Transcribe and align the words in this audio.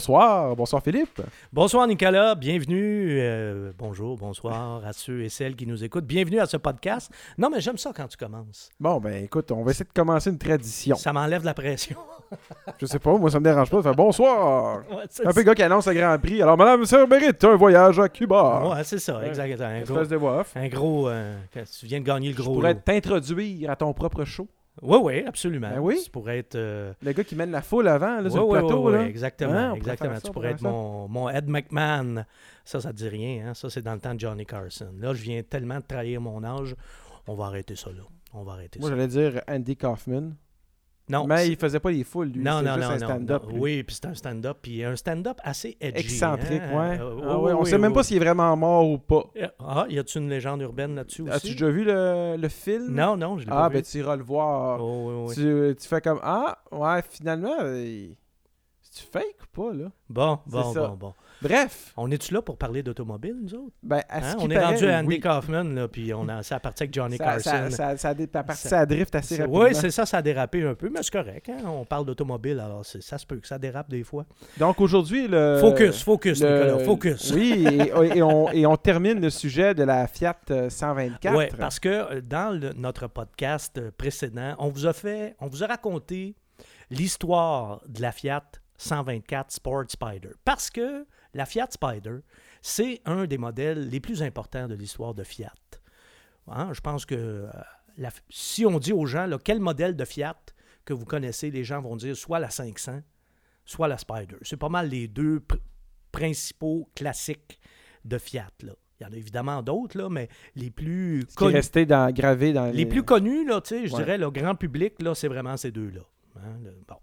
Bonsoir, 0.00 0.56
bonsoir 0.56 0.82
Philippe. 0.82 1.20
Bonsoir 1.52 1.86
Nicolas, 1.86 2.34
bienvenue, 2.34 3.18
euh, 3.20 3.70
bonjour, 3.76 4.16
bonsoir 4.16 4.82
à 4.86 4.94
ceux 4.94 5.20
et 5.24 5.28
celles 5.28 5.54
qui 5.54 5.66
nous 5.66 5.84
écoutent. 5.84 6.06
Bienvenue 6.06 6.40
à 6.40 6.46
ce 6.46 6.56
podcast. 6.56 7.12
Non, 7.36 7.50
mais 7.50 7.60
j'aime 7.60 7.76
ça 7.76 7.92
quand 7.94 8.06
tu 8.08 8.16
commences. 8.16 8.70
Bon, 8.80 8.98
ben 8.98 9.22
écoute, 9.24 9.52
on 9.52 9.62
va 9.62 9.72
essayer 9.72 9.84
de 9.84 9.92
commencer 9.92 10.30
une 10.30 10.38
tradition. 10.38 10.96
Ça 10.96 11.12
m'enlève 11.12 11.44
la 11.44 11.52
pression. 11.52 11.98
Je 12.80 12.86
sais 12.86 12.98
pas, 12.98 13.14
moi 13.18 13.30
ça 13.30 13.40
me 13.40 13.44
dérange 13.44 13.68
pas 13.68 13.76
de 13.76 13.82
faire 13.82 13.94
bonsoir. 13.94 14.78
Ouais, 14.90 15.04
c'est 15.10 15.26
Un 15.26 15.32
peu 15.34 15.40
le 15.40 15.44
gars 15.44 15.54
qui 15.54 15.62
annonce 15.64 15.86
un 15.86 15.92
grand 15.92 16.18
prix. 16.18 16.40
Alors, 16.40 16.56
madame, 16.56 16.86
ça 16.86 17.06
mérite 17.06 17.44
un 17.44 17.56
voyage 17.56 18.00
à 18.00 18.08
Cuba. 18.08 18.70
Ouais, 18.70 18.84
c'est 18.84 19.00
ça, 19.00 19.20
exactement. 19.26 19.68
Un 19.68 19.82
gros, 19.82 20.02
de 20.06 20.16
voix 20.16 20.40
off. 20.40 20.52
un 20.56 20.68
gros, 20.68 21.10
euh, 21.10 21.36
tu 21.52 21.84
viens 21.84 22.00
de 22.00 22.06
gagner 22.06 22.30
le 22.30 22.36
Je 22.38 22.40
gros. 22.42 22.54
pourrais 22.54 22.72
lot. 22.72 22.80
t'introduire 22.86 23.70
à 23.70 23.76
ton 23.76 23.92
propre 23.92 24.24
show. 24.24 24.48
Oui, 24.82 24.98
oui, 25.02 25.24
absolument. 25.26 25.70
Ben 25.70 25.78
oui. 25.80 26.00
Tu 26.04 26.10
pourrais 26.10 26.38
être. 26.38 26.54
euh, 26.54 26.92
Le 27.02 27.12
gars 27.12 27.24
qui 27.24 27.36
mène 27.36 27.50
la 27.50 27.62
foule 27.62 27.86
avant, 27.88 28.20
là, 28.20 28.30
sur 28.30 28.44
le 28.44 28.48
plateau. 28.60 28.90
là. 28.90 29.06
exactement, 29.06 29.52
Hein, 29.52 29.74
exactement. 29.74 30.14
ça, 30.14 30.20
tu 30.22 30.30
pourrais 30.32 30.50
être 30.52 30.62
mon, 30.62 31.06
mon 31.08 31.28
Ed 31.28 31.48
McMahon. 31.48 32.24
Ça, 32.64 32.80
ça 32.80 32.90
te 32.90 32.96
dit 32.96 33.08
rien. 33.08 33.48
Hein? 33.48 33.54
Ça, 33.54 33.68
c'est 33.70 33.82
dans 33.82 33.94
le 33.94 34.00
temps 34.00 34.14
de 34.14 34.20
Johnny 34.20 34.46
Carson. 34.46 34.92
Là, 34.98 35.12
je 35.14 35.22
viens 35.22 35.42
tellement 35.42 35.76
de 35.76 35.84
trahir 35.86 36.20
mon 36.20 36.42
âge. 36.44 36.74
On 37.26 37.34
va 37.34 37.46
arrêter 37.46 37.76
ça 37.76 37.90
là. 37.90 38.02
On 38.32 38.42
va 38.42 38.52
arrêter 38.52 38.78
Moi, 38.80 38.88
ça. 38.88 38.94
j'allais 38.96 39.08
dire 39.08 39.42
Andy 39.48 39.76
Kaufman. 39.76 40.32
Non, 41.08 41.26
mais 41.26 41.38
c'est- 41.38 41.48
il 41.48 41.56
faisait 41.56 41.80
pas 41.80 41.90
les 41.90 42.04
foules, 42.04 42.28
lui. 42.28 42.40
Non, 42.42 42.58
c'est 42.58 42.66
non, 42.66 42.74
juste 42.76 42.88
non, 42.88 42.94
un 42.94 42.98
stand-up. 42.98 43.42
Oui, 43.52 43.82
puis 43.82 43.96
c'est 43.96 44.06
un 44.06 44.14
stand-up, 44.14 44.58
puis 44.62 44.84
un 44.84 44.94
stand-up 44.94 45.38
assez 45.42 45.76
edgy. 45.80 45.98
Excentrique, 45.98 46.62
hein? 46.62 46.78
ouais. 46.90 47.00
Euh, 47.00 47.20
Ah 47.24 47.38
oui, 47.40 47.52
on 47.52 47.62
oui, 47.62 47.68
sait 47.70 47.78
même 47.78 47.92
pas 47.92 48.04
s'il 48.04 48.16
est 48.18 48.20
vraiment 48.20 48.56
mort 48.56 48.88
ou 48.88 48.98
pas. 48.98 49.24
Euh, 49.36 49.48
Ah, 49.58 49.86
y 49.88 49.98
a-tu 49.98 50.18
une 50.18 50.28
légende 50.28 50.60
urbaine 50.62 50.94
là-dessus 50.94 51.22
aussi? 51.22 51.32
As-tu 51.32 51.50
déjà 51.52 51.68
vu 51.68 51.82
le, 51.84 52.36
le 52.38 52.48
film? 52.48 52.94
Non, 52.94 53.16
non, 53.16 53.38
je 53.38 53.46
l'ai 53.46 53.52
Ah, 53.52 53.62
pas 53.62 53.68
ben 53.70 53.78
vu. 53.78 53.82
tu 53.90 53.98
iras 53.98 54.14
le 54.16 54.22
voir. 54.22 54.80
Oh. 54.80 55.30
Tu, 55.34 55.74
tu 55.80 55.88
fais 55.88 56.00
comme 56.00 56.20
Ah, 56.22 56.58
ouais, 56.70 57.02
finalement, 57.10 57.56
c'est-tu 57.58 59.04
fake 59.10 59.36
ou 59.42 59.60
pas, 59.60 59.72
là? 59.72 59.86
Bon, 60.08 60.38
C'est 60.46 60.52
bon, 60.52 60.72
bon, 60.72 60.96
bon. 60.96 61.14
Bref, 61.42 61.92
On 61.96 62.10
est-tu 62.10 62.34
là 62.34 62.42
pour 62.42 62.58
parler 62.58 62.82
d'automobile, 62.82 63.36
nous 63.42 63.54
autres? 63.54 63.74
ben, 63.82 64.02
à 64.08 64.18
Hein? 64.18 64.36
On 64.40 64.50
est 64.50 64.54
paraît, 64.54 64.66
rendu 64.74 64.86
à 64.86 64.98
Andy 64.98 65.06
oui. 65.08 65.20
Kaufman, 65.20 65.64
là, 65.74 65.88
puis 65.88 66.12
on 66.12 66.28
a, 66.28 66.42
ça 66.42 66.56
a 66.56 66.60
parti 66.60 66.82
avec 66.82 66.94
Johnny 66.94 67.16
ça, 67.16 67.24
Carson. 67.24 67.70
ça, 67.70 67.96
ça, 67.96 68.14
parti, 68.42 68.68
drift 68.94 69.14
assez 69.14 69.36
rapidement. 69.36 69.60
Oui, 69.64 69.74
c'est 69.74 69.90
ça, 69.90 70.04
ça 70.04 70.18
a 70.18 70.22
dérapé 70.22 70.62
un 70.64 70.74
peu, 70.74 70.90
mais 70.90 71.02
c'est 71.02 71.12
correct. 71.12 71.48
Hein? 71.48 71.62
On 71.66 71.84
parle 71.84 72.04
d'automobile, 72.04 72.60
alors 72.60 72.84
ça 72.84 73.16
se 73.18 73.24
peut 73.26 73.36
que 73.36 73.46
ça 73.48 73.58
dérape 73.58 73.88
des 73.88 74.04
fois. 74.04 74.26
Donc 74.58 74.80
aujourd'hui, 74.80 75.28
le. 75.28 75.58
focus, 75.60 76.02
focus, 76.02 76.42
le- 76.42 76.64
Nicolas, 76.66 76.84
focus. 76.84 77.32
Oui, 77.34 77.66
et, 77.66 78.18
et 78.18 78.22
on, 78.22 78.50
et 78.50 78.66
on 78.66 78.76
termine 78.76 79.20
le 79.20 79.30
sujet 79.30 79.74
de 79.74 79.82
la 79.84 80.06
Fiat 80.06 80.36
euh, 80.50 80.68
124. 80.68 81.36
Oui, 81.36 81.44
parce 81.58 81.80
que 81.80 81.88
euh, 81.88 82.20
dans 82.20 82.50
le- 82.58 82.72
notre 82.74 83.06
podcast 83.06 83.78
euh, 83.78 83.90
précédent, 83.96 84.54
on 84.58 84.68
vous 84.68 84.86
a 84.86 84.92
fait, 84.92 85.36
on 85.40 85.46
vous 85.46 85.64
a 85.64 85.66
raconté 85.66 86.34
l'histoire 86.90 87.80
de 87.88 88.02
la 88.02 88.12
Fiat 88.12 88.42
124 88.76 89.50
Sport 89.52 89.84
Spider. 89.88 90.30
Parce 90.44 90.70
que 90.70 91.06
la 91.34 91.46
Fiat 91.46 91.68
Spider, 91.70 92.18
c'est 92.62 93.00
un 93.04 93.26
des 93.26 93.38
modèles 93.38 93.88
les 93.88 94.00
plus 94.00 94.22
importants 94.22 94.68
de 94.68 94.74
l'histoire 94.74 95.14
de 95.14 95.22
Fiat. 95.24 95.52
Hein, 96.48 96.72
Je 96.72 96.80
pense 96.80 97.06
que 97.06 97.14
euh, 97.14 97.48
la- 97.96 98.10
si 98.28 98.66
on 98.66 98.78
dit 98.78 98.92
aux 98.92 99.06
gens 99.06 99.26
là, 99.26 99.38
quel 99.42 99.60
modèle 99.60 99.96
de 99.96 100.04
Fiat 100.04 100.36
que 100.84 100.92
vous 100.92 101.04
connaissez, 101.04 101.50
les 101.50 101.62
gens 101.64 101.80
vont 101.80 101.96
dire 101.96 102.16
soit 102.16 102.38
la 102.40 102.50
500, 102.50 103.02
soit 103.64 103.86
la 103.88 103.98
Spider. 103.98 104.36
C'est 104.42 104.56
pas 104.56 104.68
mal 104.68 104.88
les 104.88 105.06
deux 105.06 105.38
pr- 105.38 105.58
principaux 106.10 106.88
classiques 106.94 107.60
de 108.04 108.18
Fiat. 108.18 108.50
Là. 108.62 108.72
Il 108.98 109.04
y 109.04 109.06
en 109.06 109.12
a 109.12 109.16
évidemment 109.16 109.62
d'autres, 109.62 109.96
là, 109.96 110.08
mais 110.10 110.28
les 110.56 110.70
plus 110.70 111.20
Ce 111.22 111.26
qui 111.26 111.32
est 111.32 111.36
connus. 111.36 111.54
resté 111.54 111.86
dans, 111.86 112.12
gravé 112.12 112.52
dans 112.52 112.66
Les 112.66 112.84
plus 112.86 113.02
connus, 113.02 113.46
là, 113.46 113.62
je 113.66 113.74
Ouais. 113.76 113.86
dirais, 113.88 114.18
le 114.18 114.30
grand 114.30 114.54
public, 114.54 115.00
là, 115.00 115.14
c'est 115.14 115.28
vraiment 115.28 115.56
ces 115.56 115.70
deux-là. 115.70 116.02
Hein, 116.36 116.58
bon. 116.88 116.96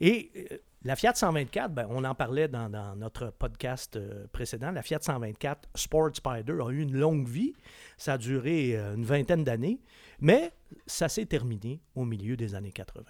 Et 0.00 0.30
euh, 0.52 0.58
la 0.84 0.96
Fiat 0.96 1.14
124, 1.14 1.72
ben, 1.72 1.86
on 1.90 2.02
en 2.04 2.14
parlait 2.14 2.48
dans, 2.48 2.68
dans 2.68 2.96
notre 2.96 3.30
podcast 3.30 3.96
euh, 3.96 4.26
précédent, 4.32 4.72
la 4.72 4.82
Fiat 4.82 4.98
124 5.00 5.68
Sport 5.74 6.10
Spider 6.14 6.54
a 6.60 6.70
eu 6.70 6.80
une 6.80 6.96
longue 6.96 7.28
vie. 7.28 7.52
Ça 7.96 8.14
a 8.14 8.18
duré 8.18 8.76
euh, 8.76 8.94
une 8.94 9.04
vingtaine 9.04 9.44
d'années, 9.44 9.80
mais 10.20 10.52
ça 10.86 11.08
s'est 11.08 11.26
terminé 11.26 11.80
au 11.94 12.04
milieu 12.04 12.36
des 12.36 12.54
années 12.54 12.72
80. 12.72 13.04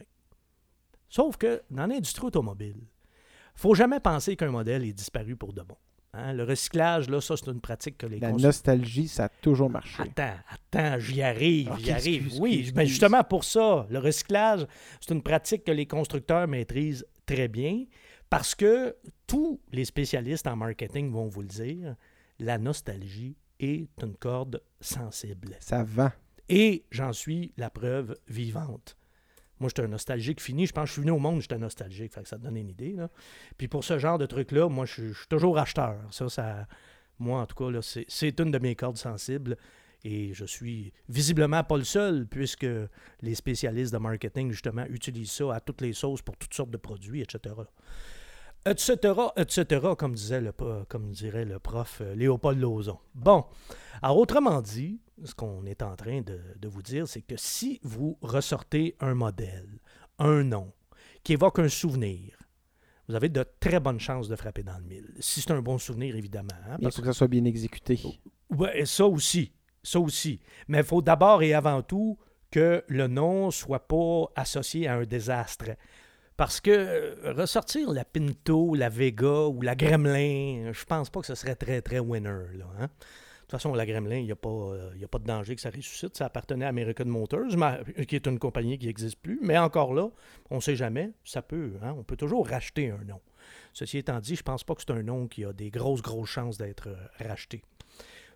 Sauf 1.09 1.37
que 1.37 1.63
dans 1.71 1.87
l'industrie 1.87 2.27
automobile, 2.27 2.77
faut 3.55 3.75
jamais 3.75 4.01
penser 4.01 4.37
qu'un 4.37 4.51
modèle 4.51 4.85
est 4.85 4.93
disparu 4.93 5.37
pour 5.37 5.53
de 5.53 5.63
bon. 5.63 5.77
Hein, 6.15 6.35
Le 6.35 6.45
recyclage, 6.45 7.09
là, 7.09 7.23
ça, 7.23 7.39
c'est 7.39 7.51
une 7.51 7.61
pratique 7.63 7.97
que 7.97 8.07
les 8.07 8.19
La 8.21 8.33
nostalgie, 8.33 9.09
ça 9.09 9.25
a 9.25 9.29
toujours 9.41 9.71
marché. 9.71 10.03
Attends, 10.03 10.37
attends, 10.51 10.99
j'y 10.99 11.23
arrive, 11.23 11.71
Ok, 11.71 11.79
j'y 11.81 11.91
arrive. 11.91 12.25
excuse, 12.25 12.41
oui, 12.41 12.51
excuse, 12.57 12.75
ben 12.75 12.87
justement 12.87 13.25
pour 13.25 13.45
ça, 13.45 13.87
le 13.89 13.99
recyclage, 13.99 14.67
c'est 15.01 15.15
une 15.15 15.23
pratique 15.23 15.65
que 15.65 15.73
les 15.73 15.87
constructeurs 15.87 16.47
maîtrisent 16.49 17.07
très 17.35 17.49
bien 17.49 17.85
parce 18.31 18.55
que 18.55 18.97
tous 19.27 19.61
les 19.73 19.85
spécialistes 19.85 20.47
en 20.47 20.57
marketing 20.57 21.11
vont 21.13 21.29
vous 21.29 21.43
le 21.43 21.49
dire, 21.49 21.97
la 22.39 22.59
nostalgie 22.59 23.37
est 23.61 23.89
une 24.03 24.17
corde 24.17 24.63
sensible. 24.81 25.57
Ça 25.61 25.85
vend. 25.85 26.11
Et 26.49 26.85
j'en 26.91 27.13
suis 27.13 27.53
la 27.57 27.71
preuve 27.71 28.17
vivante. 28.29 28.97
Moi, 29.61 29.69
j'étais 29.69 29.83
un 29.83 29.89
nostalgique 29.89 30.41
fini. 30.41 30.67
Je 30.67 30.73
pense 30.73 30.85
que 30.85 30.89
je 30.89 30.93
suis 30.95 31.03
venu 31.03 31.13
au 31.13 31.19
monde, 31.19 31.41
j'étais 31.41 31.59
nostalgique. 31.59 32.13
Fait 32.13 32.23
que 32.23 32.29
ça 32.29 32.37
te 32.37 32.43
donne 32.43 32.57
une 32.57 32.69
idée. 32.71 32.93
Là. 32.95 33.09
Puis 33.57 33.69
pour 33.69 33.85
ce 33.85 33.99
genre 33.99 34.19
de 34.19 34.27
truc-là, 34.27 34.69
moi, 34.69 34.87
je 34.87 34.93
suis- 34.93 35.09
je 35.13 35.19
suis 35.21 35.29
toujours 35.29 35.57
acheteur. 35.59 35.97
Ça, 36.11 36.29
ça, 36.29 36.67
moi, 37.19 37.43
en 37.43 37.47
tout 37.47 37.55
cas, 37.55 37.79
c'est 38.09 38.41
une 38.41 38.51
de 38.51 38.59
mes 38.59 38.75
cordes 38.75 38.97
sensibles. 38.97 39.57
Et 40.05 40.35
je 40.35 40.45
suis 40.45 40.93
visiblement 41.09 41.63
pas 41.63 41.77
le 41.77 41.85
seul, 41.85 42.27
puisque 42.27 42.67
les 43.21 43.35
spécialistes 43.35 43.93
de 43.93 43.99
marketing, 43.99 44.51
justement, 44.51 44.85
utilisent 44.87 45.31
ça 45.31 45.55
à 45.55 45.61
toutes 45.61 45.81
les 45.81 45.93
sauces 45.93 46.23
pour 46.23 46.37
toutes 46.37 46.55
sortes 46.55 46.71
de 46.71 46.77
produits, 46.77 47.21
etc. 47.21 47.55
Etc., 48.65 48.97
etc., 49.37 49.87
comme, 49.99 50.15
disait 50.15 50.41
le, 50.41 50.53
comme 50.89 51.11
dirait 51.11 51.45
le 51.45 51.59
prof 51.59 51.99
euh, 52.01 52.15
Léopold 52.15 52.61
Lauzon. 52.61 52.99
Bon, 53.15 53.45
alors 54.03 54.19
autrement 54.19 54.61
dit, 54.63 55.01
ce 55.25 55.35
qu'on 55.35 55.65
est 55.67 55.83
en 55.83 55.97
train 55.97 56.21
de, 56.21 56.39
de 56.61 56.69
vous 56.69 56.83
dire, 56.83 57.09
c'est 57.09 57.23
que 57.23 57.35
si 57.37 57.81
vous 57.83 58.19
ressortez 58.23 58.97
un 59.01 59.15
modèle, 59.15 59.81
un 60.21 60.45
nom, 60.45 60.73
qui 61.25 61.33
évoque 61.33 61.59
un 61.59 61.69
souvenir, 61.69 62.37
vous 63.09 63.17
avez 63.17 63.29
de 63.29 63.45
très 63.59 63.81
bonnes 63.81 63.99
chances 64.01 64.29
de 64.29 64.37
frapper 64.37 64.63
dans 64.63 64.79
le 64.79 64.85
mille. 64.85 65.13
Si 65.19 65.41
c'est 65.41 65.51
un 65.51 65.61
bon 65.61 65.79
souvenir, 65.79 66.15
évidemment. 66.15 66.49
hein, 66.69 66.77
Il 66.81 66.91
faut 66.93 67.03
que 67.03 67.09
ça 67.09 67.13
soit 67.13 67.29
bien 67.29 67.45
exécuté. 67.45 68.01
Ouais, 68.49 68.85
ça 68.87 69.07
aussi. 69.07 69.53
Ça 69.83 70.01
aussi. 70.01 70.41
Mais 70.69 70.79
il 70.79 70.85
faut 70.85 71.03
d'abord 71.03 71.43
et 71.43 71.55
avant 71.55 71.83
tout 71.83 72.19
que 72.51 72.85
le 72.87 73.07
nom 73.09 73.51
soit 73.51 73.89
pas 73.89 74.27
associé 74.37 74.87
à 74.87 74.95
un 74.95 75.05
désastre. 75.05 75.71
Parce 76.37 76.61
que 76.61 76.71
euh, 76.71 77.33
ressortir 77.35 77.91
la 77.91 78.05
Pinto, 78.05 78.75
la 78.75 78.89
Vega 78.89 79.47
ou 79.47 79.61
la 79.63 79.75
Gremlin, 79.75 80.73
je 80.73 80.85
pense 80.85 81.11
pas 81.11 81.21
que 81.21 81.27
ce 81.27 81.35
serait 81.35 81.57
très, 81.57 81.83
très 81.83 81.99
winner. 81.99 82.45
Là, 82.55 82.67
hein. 82.79 82.89
De 83.53 83.57
toute 83.57 83.61
façon, 83.61 83.75
la 83.75 83.85
Gremlin, 83.85 84.17
il 84.17 84.25
n'y 84.25 84.33
a, 84.33 84.37
pas, 84.37 84.49
euh, 84.49 85.05
a 85.05 85.09
pas 85.09 85.19
de 85.19 85.27
danger 85.27 85.55
que 85.55 85.61
ça 85.61 85.69
ressuscite. 85.69 86.17
Ça 86.17 86.25
appartenait 86.25 86.65
à 86.65 86.69
American 86.69 87.05
Motors, 87.05 87.51
qui 88.09 88.17
est 88.17 88.27
une 88.27 88.39
compagnie 88.39 88.79
qui 88.79 88.87
n'existe 88.87 89.21
plus. 89.21 89.41
Mais 89.43 89.59
encore 89.59 89.93
là, 89.93 90.09
on 90.51 90.57
ne 90.57 90.61
sait 90.61 90.77
jamais. 90.77 91.11
Ça 91.23 91.43
peut. 91.43 91.73
hein, 91.83 91.95
on 91.99 92.03
peut 92.03 92.17
toujours 92.17 92.49
racheter 92.49 92.91
un 92.91 93.05
nom. 93.05 93.21
Ceci 93.75 93.99
étant 93.99 94.21
dit, 94.21 94.37
je 94.37 94.43
pense 94.43 94.65
pas 94.65 94.75
que 94.75 94.81
c'est 94.81 94.93
un 94.93 95.03
nom 95.03 95.27
qui 95.27 95.45
a 95.45 95.53
des 95.53 95.71
grosses, 95.71 96.01
grosses 96.01 96.31
chances 96.31 96.57
d'être 96.57 96.89
euh, 96.89 96.97
racheté. 97.29 97.63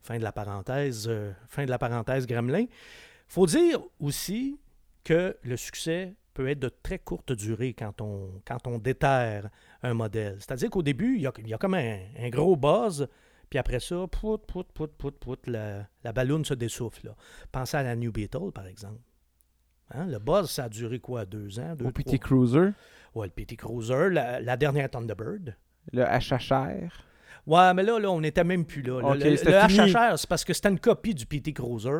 Fin 0.02 0.18
de 0.18 0.22
la 0.22 0.32
parenthèse. 0.32 1.06
euh, 1.08 1.32
fin 1.48 1.64
de 1.64 1.70
la 1.70 1.78
parenthèse 1.78 2.26
Gremlin. 2.26 2.66
faut 3.28 3.46
dire 3.46 3.80
aussi 4.00 4.58
que 5.04 5.36
le 5.42 5.56
succès 5.56 6.14
peut 6.34 6.48
être 6.48 6.58
de 6.58 6.68
très 6.68 6.98
courte 6.98 7.32
durée 7.32 7.72
quand 7.74 8.00
on, 8.00 8.30
quand 8.46 8.66
on 8.66 8.78
déterre 8.78 9.48
un 9.82 9.94
modèle. 9.94 10.36
C'est-à-dire 10.38 10.68
qu'au 10.70 10.82
début, 10.82 11.14
il 11.16 11.22
y 11.22 11.26
a, 11.26 11.32
il 11.38 11.48
y 11.48 11.54
a 11.54 11.58
comme 11.58 11.74
un, 11.74 11.98
un 12.18 12.28
gros 12.28 12.56
buzz, 12.56 13.08
puis 13.48 13.58
après 13.58 13.80
ça, 13.80 14.06
pout, 14.10 14.38
pout, 14.46 14.66
pout, 14.74 14.88
pout, 14.98 15.12
pout, 15.18 15.46
la, 15.46 15.86
la 16.04 16.12
balloune 16.12 16.44
se 16.44 16.54
dessouffle. 16.54 17.06
là. 17.06 17.16
Pensez 17.52 17.76
à 17.76 17.82
la 17.82 17.96
New 17.96 18.12
Beetle, 18.12 18.50
par 18.52 18.66
exemple. 18.66 19.00
Hein, 19.94 20.06
Le 20.06 20.18
buzz, 20.18 20.50
ça 20.50 20.64
a 20.64 20.68
duré 20.68 20.98
quoi, 20.98 21.24
deux 21.24 21.58
ans? 21.60 21.74
Deux, 21.76 21.86
Au 21.86 21.90
trois? 21.92 22.18
Cruiser, 22.18 22.70
Ouais, 23.14 23.28
le 23.28 23.32
PT 23.32 23.56
Cruiser, 23.56 24.10
la, 24.10 24.40
la 24.40 24.56
dernière 24.56 24.90
Thunderbird. 24.90 25.56
le 25.92 26.02
HHR. 26.02 26.90
Ouais, 27.46 27.72
mais 27.74 27.82
là, 27.82 27.98
là 27.98 28.10
on 28.10 28.20
n'était 28.20 28.44
même 28.44 28.64
plus 28.64 28.82
là. 28.82 29.00
Le- 29.14 29.20
le. 29.44 29.86
HHR, 29.92 30.18
c'est 30.18 30.28
parce 30.28 30.44
que 30.44 30.52
c'était 30.52 30.68
une 30.68 30.80
copie 30.80 31.14
du 31.14 31.26
PT 31.26 31.52
Cruiser. 31.54 31.90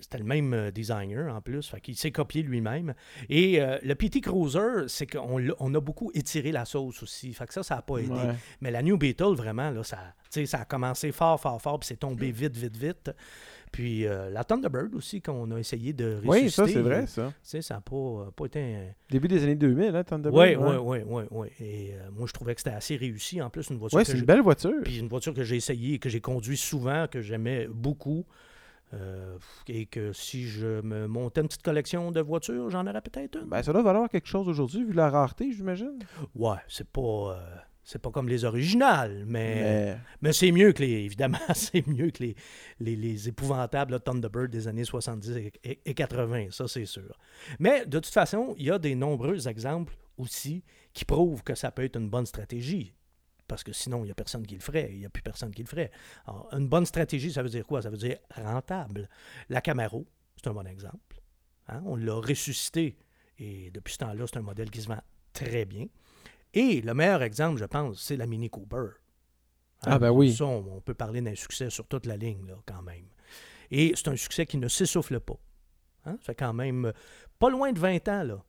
C'était 0.00 0.18
le 0.18 0.24
même 0.24 0.52
euh, 0.54 0.70
designer 0.70 1.34
en 1.34 1.40
plus, 1.40 1.68
fait 1.68 1.80
qu'il 1.80 1.96
s'est 1.96 2.10
copié 2.10 2.42
lui-même. 2.42 2.94
Et 3.28 3.60
euh, 3.60 3.78
le 3.82 3.94
PT 3.94 4.20
Cruiser, 4.20 4.88
c'est 4.88 5.06
qu'on 5.06 5.40
on 5.58 5.74
a 5.74 5.80
beaucoup 5.80 6.10
étiré 6.14 6.52
la 6.52 6.64
sauce 6.64 7.02
aussi. 7.02 7.32
Fait 7.32 7.46
que 7.46 7.54
ça, 7.54 7.62
ça 7.62 7.76
n'a 7.76 7.82
pas 7.82 7.98
aidé. 7.98 8.10
Ouais. 8.10 8.34
Mais 8.60 8.70
la 8.70 8.82
New 8.82 8.96
Beetle, 8.96 9.34
vraiment, 9.34 9.70
là, 9.70 9.82
ça, 9.84 9.98
a 10.52 10.64
commencé 10.64 11.12
fort, 11.12 11.40
fort, 11.40 11.60
fort, 11.60 11.78
puis 11.78 11.88
c'est 11.88 11.98
tombé 11.98 12.30
vite, 12.30 12.56
vite, 12.56 12.76
vite. 12.76 13.10
Puis 13.72 14.06
euh, 14.06 14.28
la 14.28 14.44
Thunderbird 14.44 14.94
aussi, 14.94 15.22
qu'on 15.22 15.50
a 15.50 15.58
essayé 15.58 15.94
de 15.94 16.20
ressusciter. 16.22 16.28
Oui, 16.28 16.50
ça, 16.50 16.66
c'est 16.68 16.80
vrai, 16.82 17.06
ça. 17.06 17.32
Ça 17.42 17.74
n'a 17.74 17.80
pas, 17.80 18.30
pas 18.36 18.44
été 18.44 18.60
un, 18.60 18.86
Début 19.10 19.28
des 19.28 19.42
années 19.42 19.54
2000, 19.54 19.96
hein, 19.96 20.04
Thunderbird. 20.04 20.58
oui, 20.58 20.76
oui, 20.76 20.76
oui, 20.76 20.98
oui, 21.06 21.22
oui. 21.30 21.48
Et 21.58 21.94
euh, 21.94 22.10
moi, 22.12 22.26
je 22.26 22.34
trouvais 22.34 22.54
que 22.54 22.60
c'était 22.60 22.76
assez 22.76 22.96
réussi. 22.96 23.40
En 23.40 23.48
plus, 23.48 23.70
une 23.70 23.78
voiture 23.78 23.98
que 23.98 24.04
c'est 24.04 24.18
une 24.18 24.26
belle 24.26 24.42
voiture. 24.42 24.82
puis 24.84 24.98
une 24.98 25.08
voiture 25.08 25.32
que 25.32 25.42
j'ai 25.42 25.56
essayée 25.56 25.94
et 25.94 25.98
que 25.98 26.10
j'ai 26.10 26.20
conduit 26.20 26.58
souvent, 26.58 27.06
que 27.10 27.22
j'aimais 27.22 27.66
beaucoup. 27.66 28.26
Euh, 28.94 29.38
et 29.68 29.86
que 29.86 30.12
si 30.12 30.44
je 30.46 30.80
me 30.82 31.06
montais 31.06 31.40
une 31.40 31.48
petite 31.48 31.62
collection 31.62 32.10
de 32.12 32.20
voitures, 32.20 32.68
j'en 32.70 32.86
aurais 32.86 33.00
peut-être 33.00 33.38
une. 33.40 33.48
Ben, 33.48 33.62
ça 33.62 33.72
doit 33.72 33.82
valoir 33.82 34.08
quelque 34.08 34.28
chose 34.28 34.48
aujourd'hui, 34.48 34.84
vu 34.84 34.92
la 34.92 35.08
rareté, 35.08 35.50
j'imagine. 35.52 35.98
Ouais, 36.34 36.56
c'est 36.68 36.86
pas. 36.88 37.00
euh, 37.00 37.56
C'est 37.84 38.00
pas 38.00 38.10
comme 38.10 38.28
les 38.28 38.44
originales, 38.44 39.24
mais, 39.26 39.54
Mais 39.62 39.96
mais 40.20 40.32
c'est 40.32 40.52
mieux 40.52 40.72
que 40.72 40.82
les. 40.82 40.90
Évidemment, 41.04 41.38
c'est 41.54 41.86
mieux 41.88 42.10
que 42.10 42.22
les, 42.22 42.34
les, 42.80 42.94
les 42.96 43.28
épouvantables 43.28 43.92
là, 43.92 43.98
Thunderbird 43.98 44.50
des 44.50 44.68
années 44.68 44.84
70 44.84 45.36
et, 45.36 45.52
et- 45.64 45.80
et 45.86 45.94
80, 45.94 46.48
ça 46.50 46.68
c'est 46.68 46.84
sûr. 46.86 47.18
Mais 47.58 47.84
de 47.86 47.98
toute 47.98 48.12
façon, 48.12 48.54
il 48.58 48.66
y 48.66 48.70
a 48.70 48.78
des 48.78 48.94
nombreux 48.94 49.48
exemples 49.48 49.96
aussi 50.18 50.62
qui 50.92 51.04
prouvent 51.04 51.42
que 51.42 51.54
ça 51.54 51.70
peut 51.72 51.82
être 51.84 51.96
une 51.98 52.08
bonne 52.10 52.26
stratégie. 52.26 52.92
Parce 53.52 53.64
que 53.64 53.74
sinon, 53.74 53.98
il 53.98 54.06
n'y 54.06 54.10
a 54.10 54.14
personne 54.14 54.46
qui 54.46 54.54
le 54.54 54.62
ferait. 54.62 54.88
Il 54.92 55.00
n'y 55.00 55.04
a 55.04 55.10
plus 55.10 55.22
personne 55.22 55.52
qui 55.52 55.60
le 55.62 55.68
ferait. 55.68 55.90
Alors, 56.26 56.48
une 56.52 56.68
bonne 56.68 56.86
stratégie, 56.86 57.30
ça 57.30 57.42
veut 57.42 57.50
dire 57.50 57.66
quoi? 57.66 57.82
Ça 57.82 57.90
veut 57.90 57.98
dire 57.98 58.16
rentable. 58.34 59.10
La 59.50 59.60
Camaro, 59.60 60.06
c'est 60.36 60.48
un 60.48 60.54
bon 60.54 60.66
exemple. 60.66 61.20
Hein? 61.68 61.82
On 61.84 61.96
l'a 61.96 62.14
ressuscité 62.14 62.96
et 63.38 63.70
depuis 63.70 63.92
ce 63.92 63.98
temps-là, 63.98 64.24
c'est 64.26 64.38
un 64.38 64.42
modèle 64.42 64.70
qui 64.70 64.80
se 64.80 64.88
vend 64.88 65.02
très 65.34 65.66
bien. 65.66 65.84
Et 66.54 66.80
le 66.80 66.94
meilleur 66.94 67.20
exemple, 67.20 67.60
je 67.60 67.66
pense, 67.66 68.00
c'est 68.00 68.16
la 68.16 68.24
Mini 68.24 68.48
Cooper. 68.48 68.86
Ah, 69.82 69.98
ben 69.98 70.10
oui. 70.10 70.34
Ça, 70.34 70.46
on, 70.46 70.76
on 70.76 70.80
peut 70.80 70.94
parler 70.94 71.20
d'un 71.20 71.34
succès 71.34 71.68
sur 71.68 71.86
toute 71.86 72.06
la 72.06 72.16
ligne, 72.16 72.46
là, 72.46 72.54
quand 72.64 72.80
même. 72.80 73.04
Et 73.70 73.92
c'est 73.94 74.08
un 74.08 74.16
succès 74.16 74.46
qui 74.46 74.56
ne 74.56 74.68
s'essouffle 74.68 75.20
pas. 75.20 75.38
Hein? 76.06 76.16
Ça 76.20 76.28
fait 76.28 76.36
quand 76.36 76.54
même 76.54 76.90
pas 77.38 77.50
loin 77.50 77.70
de 77.70 77.78
20 77.78 78.08
ans 78.08 78.22
là, 78.22 78.42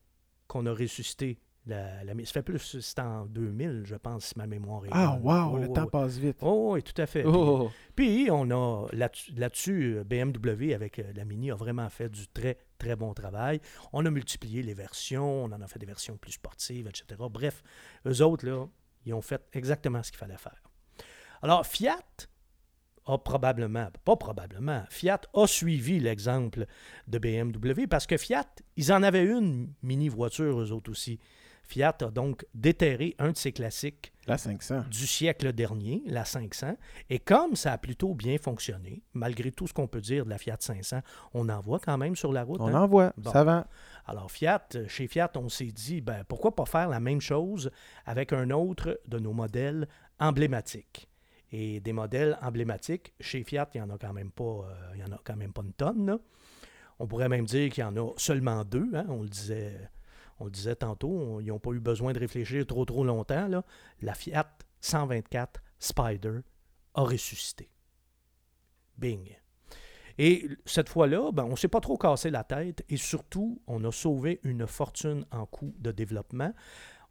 qu'on 0.46 0.64
a 0.64 0.72
ressuscité 0.72 1.38
la, 1.66 2.04
la... 2.04 2.12
Ça 2.24 2.32
fait 2.32 2.42
plus, 2.42 2.80
c'est 2.80 2.98
en 2.98 3.26
2000, 3.26 3.82
je 3.84 3.96
pense, 3.96 4.26
si 4.26 4.34
ma 4.36 4.46
mémoire 4.46 4.84
est 4.86 4.90
Ah, 4.92 5.18
wow, 5.20 5.54
Oh, 5.54 5.58
le 5.58 5.68
temps 5.72 5.86
passe 5.86 6.16
vite. 6.16 6.38
Oh, 6.42 6.72
oui, 6.74 6.82
tout 6.82 7.00
à 7.00 7.06
fait. 7.06 7.24
Oh. 7.24 7.70
Puis 7.96 8.28
on 8.30 8.50
a 8.50 8.86
là-dessus, 8.92 10.02
BMW 10.04 10.74
avec 10.74 10.98
euh, 10.98 11.12
la 11.14 11.24
Mini 11.24 11.50
a 11.50 11.54
vraiment 11.54 11.88
fait 11.88 12.08
du 12.08 12.26
très, 12.28 12.58
très 12.78 12.96
bon 12.96 13.14
travail. 13.14 13.60
On 13.92 14.04
a 14.04 14.10
multiplié 14.10 14.62
les 14.62 14.74
versions, 14.74 15.44
on 15.44 15.52
en 15.52 15.60
a 15.60 15.66
fait 15.66 15.78
des 15.78 15.86
versions 15.86 16.16
plus 16.16 16.32
sportives, 16.32 16.86
etc. 16.86 17.20
Bref, 17.30 17.62
eux 18.06 18.22
autres, 18.22 18.46
là, 18.46 18.66
ils 19.06 19.14
ont 19.14 19.22
fait 19.22 19.42
exactement 19.52 20.02
ce 20.02 20.10
qu'il 20.10 20.18
fallait 20.18 20.36
faire. 20.36 20.62
Alors, 21.42 21.66
Fiat 21.66 22.28
a 23.06 23.18
probablement, 23.18 23.88
pas 24.04 24.16
probablement, 24.16 24.82
Fiat 24.88 25.20
a 25.34 25.46
suivi 25.46 26.00
l'exemple 26.00 26.66
de 27.06 27.18
BMW 27.18 27.86
parce 27.88 28.06
que 28.06 28.16
Fiat, 28.16 28.46
ils 28.76 28.92
en 28.92 29.02
avaient 29.02 29.24
une 29.24 29.72
mini 29.82 30.08
voiture, 30.08 30.60
eux 30.60 30.72
autres 30.72 30.90
aussi. 30.90 31.20
Fiat 31.66 31.96
a 32.02 32.10
donc 32.10 32.44
déterré 32.54 33.14
un 33.18 33.32
de 33.32 33.36
ses 33.36 33.52
classiques 33.52 34.12
La 34.26 34.36
500. 34.38 34.84
du 34.90 35.06
siècle 35.06 35.52
dernier, 35.52 36.02
la 36.06 36.24
500. 36.24 36.76
Et 37.10 37.18
comme 37.18 37.56
ça 37.56 37.72
a 37.72 37.78
plutôt 37.78 38.14
bien 38.14 38.36
fonctionné, 38.38 39.02
malgré 39.14 39.50
tout 39.50 39.66
ce 39.66 39.72
qu'on 39.72 39.86
peut 39.88 40.00
dire 40.00 40.24
de 40.24 40.30
la 40.30 40.38
Fiat 40.38 40.56
500, 40.60 41.00
on 41.32 41.48
en 41.48 41.60
voit 41.60 41.78
quand 41.80 41.96
même 41.98 42.16
sur 42.16 42.32
la 42.32 42.44
route. 42.44 42.60
On 42.60 42.68
hein? 42.68 42.82
en 42.82 42.86
voit, 42.86 43.12
Bon. 43.16 43.32
ça 43.32 43.44
vend. 43.44 43.64
Alors 44.06 44.30
Fiat, 44.30 44.66
euh, 44.74 44.86
chez 44.88 45.06
Fiat, 45.08 45.30
on 45.36 45.48
s'est 45.48 45.64
dit, 45.72 46.00
ben, 46.00 46.22
pourquoi 46.28 46.54
pas 46.54 46.66
faire 46.66 46.88
la 46.88 47.00
même 47.00 47.20
chose 47.20 47.70
avec 48.04 48.32
un 48.32 48.50
autre 48.50 49.00
de 49.08 49.18
nos 49.18 49.32
modèles 49.32 49.88
emblématiques. 50.20 51.08
Et 51.52 51.80
des 51.80 51.92
modèles 51.92 52.36
emblématiques, 52.42 53.14
chez 53.20 53.44
Fiat, 53.44 53.68
il 53.74 53.80
n'y 53.80 53.86
en 53.86 53.94
a 53.94 53.98
quand 53.98 54.12
même 54.12 54.30
pas, 54.32 54.44
euh, 54.44 54.92
il 54.94 55.00
y 55.00 55.04
en 55.04 55.12
a 55.12 55.20
quand 55.24 55.36
même 55.36 55.52
pas 55.52 55.62
une 55.62 55.72
tonne. 55.72 56.06
là. 56.06 56.18
On 56.98 57.06
pourrait 57.06 57.28
même 57.28 57.44
dire 57.44 57.70
qu'il 57.70 57.82
y 57.82 57.84
en 57.86 57.96
a 57.96 58.12
seulement 58.16 58.64
deux, 58.64 58.88
hein, 58.94 59.06
on 59.08 59.22
le 59.22 59.28
disait. 59.28 59.72
On 60.40 60.46
le 60.46 60.50
disait 60.50 60.76
tantôt, 60.76 61.40
ils 61.40 61.46
n'ont 61.46 61.58
pas 61.58 61.70
eu 61.70 61.80
besoin 61.80 62.12
de 62.12 62.18
réfléchir 62.18 62.66
trop 62.66 62.84
trop 62.84 63.04
longtemps. 63.04 63.48
La 64.02 64.14
Fiat 64.14 64.56
124 64.80 65.60
Spider 65.78 66.40
a 66.94 67.02
ressuscité. 67.02 67.70
Bing. 68.96 69.36
Et 70.18 70.48
cette 70.64 70.88
fois-là, 70.88 71.32
ben, 71.32 71.44
on 71.44 71.50
ne 71.50 71.56
s'est 71.56 71.68
pas 71.68 71.80
trop 71.80 71.96
cassé 71.96 72.30
la 72.30 72.44
tête 72.44 72.84
et 72.88 72.96
surtout, 72.96 73.60
on 73.66 73.82
a 73.84 73.90
sauvé 73.90 74.40
une 74.44 74.66
fortune 74.66 75.26
en 75.32 75.44
coût 75.46 75.74
de 75.78 75.90
développement. 75.90 76.52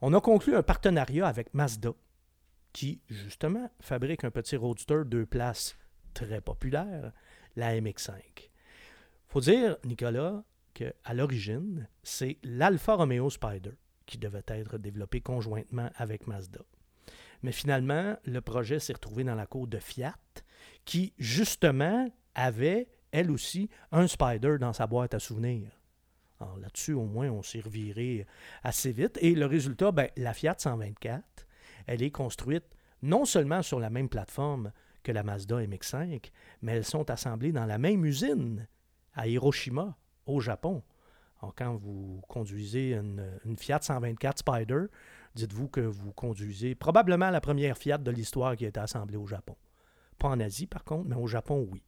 On 0.02 0.14
a 0.14 0.22
conclu 0.22 0.56
un 0.56 0.64
partenariat 0.64 1.28
avec 1.28 1.54
Mazda, 1.54 1.94
qui 2.72 3.02
justement 3.10 3.70
fabrique 3.82 4.24
un 4.24 4.32
petit 4.32 4.56
roadster 4.56 5.02
deux 5.06 5.26
places 5.26 5.78
très 6.14 6.42
populaire, 6.42 7.12
la 7.56 7.80
MX5. 7.80 8.14
faut 9.28 9.42
dire, 9.42 9.78
Nicolas, 9.84 10.44
qu'à 10.74 11.14
l'origine, 11.14 11.88
c'est 12.04 12.38
l'Alfa 12.44 12.96
Romeo 12.96 13.30
Spider 13.30 13.74
qui 14.06 14.18
devait 14.18 14.44
être 14.48 14.78
développé 14.78 15.22
conjointement 15.22 15.90
avec 15.96 16.28
Mazda. 16.28 16.62
Mais 17.42 17.52
finalement, 17.52 18.16
le 18.26 18.42
projet 18.42 18.80
s'est 18.80 18.94
retrouvé 18.94 19.24
dans 19.24 19.36
la 19.36 19.46
cour 19.46 19.68
de 19.68 19.80
Fiat, 19.80 20.16
qui 20.86 21.14
justement 21.18 22.10
avait, 22.36 22.88
elle 23.12 23.32
aussi, 23.32 23.70
un 23.92 24.08
Spider 24.08 24.58
dans 24.60 24.74
sa 24.74 24.88
boîte 24.88 25.14
à 25.14 25.20
souvenirs. 25.20 25.72
Alors 26.40 26.58
là-dessus, 26.58 26.94
au 26.94 27.06
moins, 27.06 27.30
on 27.30 27.44
s'est 27.44 27.60
reviré 27.60 28.26
assez 28.64 28.92
vite. 28.92 29.18
Et 29.22 29.36
le 29.36 29.46
résultat, 29.46 29.92
ben, 29.92 30.10
la 30.18 30.34
Fiat 30.34 30.56
124, 30.58 31.24
elle 31.88 32.02
est 32.02 32.12
construite 32.12 32.76
non 33.02 33.26
seulement 33.26 33.62
sur 33.62 33.80
la 33.80 33.90
même 33.90 34.10
plateforme 34.10 34.72
que 35.04 35.12
la 35.12 35.24
Mazda 35.24 35.62
MX5, 35.62 36.32
mais 36.62 36.74
elles 36.74 36.86
sont 36.86 37.10
assemblées 37.10 37.52
dans 37.52 37.66
la 37.66 37.78
même 37.78 38.06
usine 38.06 38.68
à 39.14 39.28
Hiroshima, 39.28 39.98
au 40.26 40.40
Japon. 40.40 40.84
Alors, 41.42 41.54
quand 41.56 41.76
vous 41.76 42.22
conduisez 42.28 42.94
une, 42.94 43.58
Fiat 43.58 43.80
124 43.82 44.40
Spider, 44.40 44.86
dites-vous 45.36 45.68
que 45.68 45.82
vous 45.82 46.12
conduisez 46.14 46.76
probablement 46.76 47.30
la 47.30 47.42
première 47.42 47.78
Fiat 47.78 47.98
de 47.98 48.12
l'histoire 48.12 48.56
qui 48.56 48.66
a 48.66 48.70
été 48.70 48.80
assemblée 48.80 49.18
au 49.18 49.28
Japon. 49.28 49.56
Pas 50.18 50.30
en 50.30 50.40
Asie, 50.40 50.68
par 50.68 50.84
contre, 50.84 51.10
mais 51.10 51.16
au 51.16 51.28
Japon, 51.28 51.68
oui. 51.72 51.84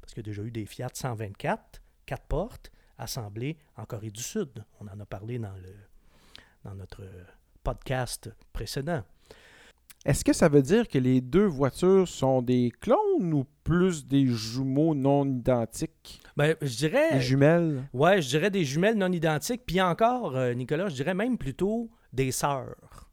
Parce 0.00 0.12
qu'il 0.12 0.22
y 0.22 0.28
a 0.28 0.30
déjà 0.30 0.42
eu 0.42 0.50
des 0.50 0.66
Fiat 0.66 0.90
124, 0.92 1.80
4 2.06 2.26
portes, 2.26 2.70
assemblées 2.98 3.56
en 3.76 3.84
Corée 3.86 4.10
du 4.10 4.22
Sud. 4.22 4.64
On 4.80 4.86
en 4.88 5.00
a 5.00 5.06
parlé 5.06 5.38
dans, 5.38 5.54
le, 5.56 5.74
dans 6.64 6.74
notre 6.74 7.02
podcast 7.62 8.30
précédent. 8.52 9.02
Est-ce 10.06 10.24
que 10.24 10.32
ça 10.32 10.48
veut 10.48 10.62
dire 10.62 10.88
que 10.88 10.98
les 10.98 11.20
deux 11.20 11.44
voitures 11.44 12.08
sont 12.08 12.40
des 12.40 12.72
clones 12.80 13.34
ou 13.34 13.44
plus 13.64 14.06
des 14.06 14.26
jumeaux 14.26 14.94
non 14.94 15.26
identiques? 15.26 16.22
Ben, 16.36 16.56
je 16.62 16.76
dirais. 16.76 17.12
Des 17.12 17.20
jumelles? 17.20 17.84
Ouais, 17.92 18.22
je 18.22 18.28
dirais 18.28 18.50
des 18.50 18.64
jumelles 18.64 18.96
non 18.96 19.12
identiques. 19.12 19.62
Puis 19.66 19.80
encore, 19.80 20.36
euh, 20.36 20.54
Nicolas, 20.54 20.88
je 20.88 20.94
dirais 20.94 21.12
même 21.12 21.36
plutôt 21.36 21.90
des 22.14 22.32
sœurs. 22.32 23.10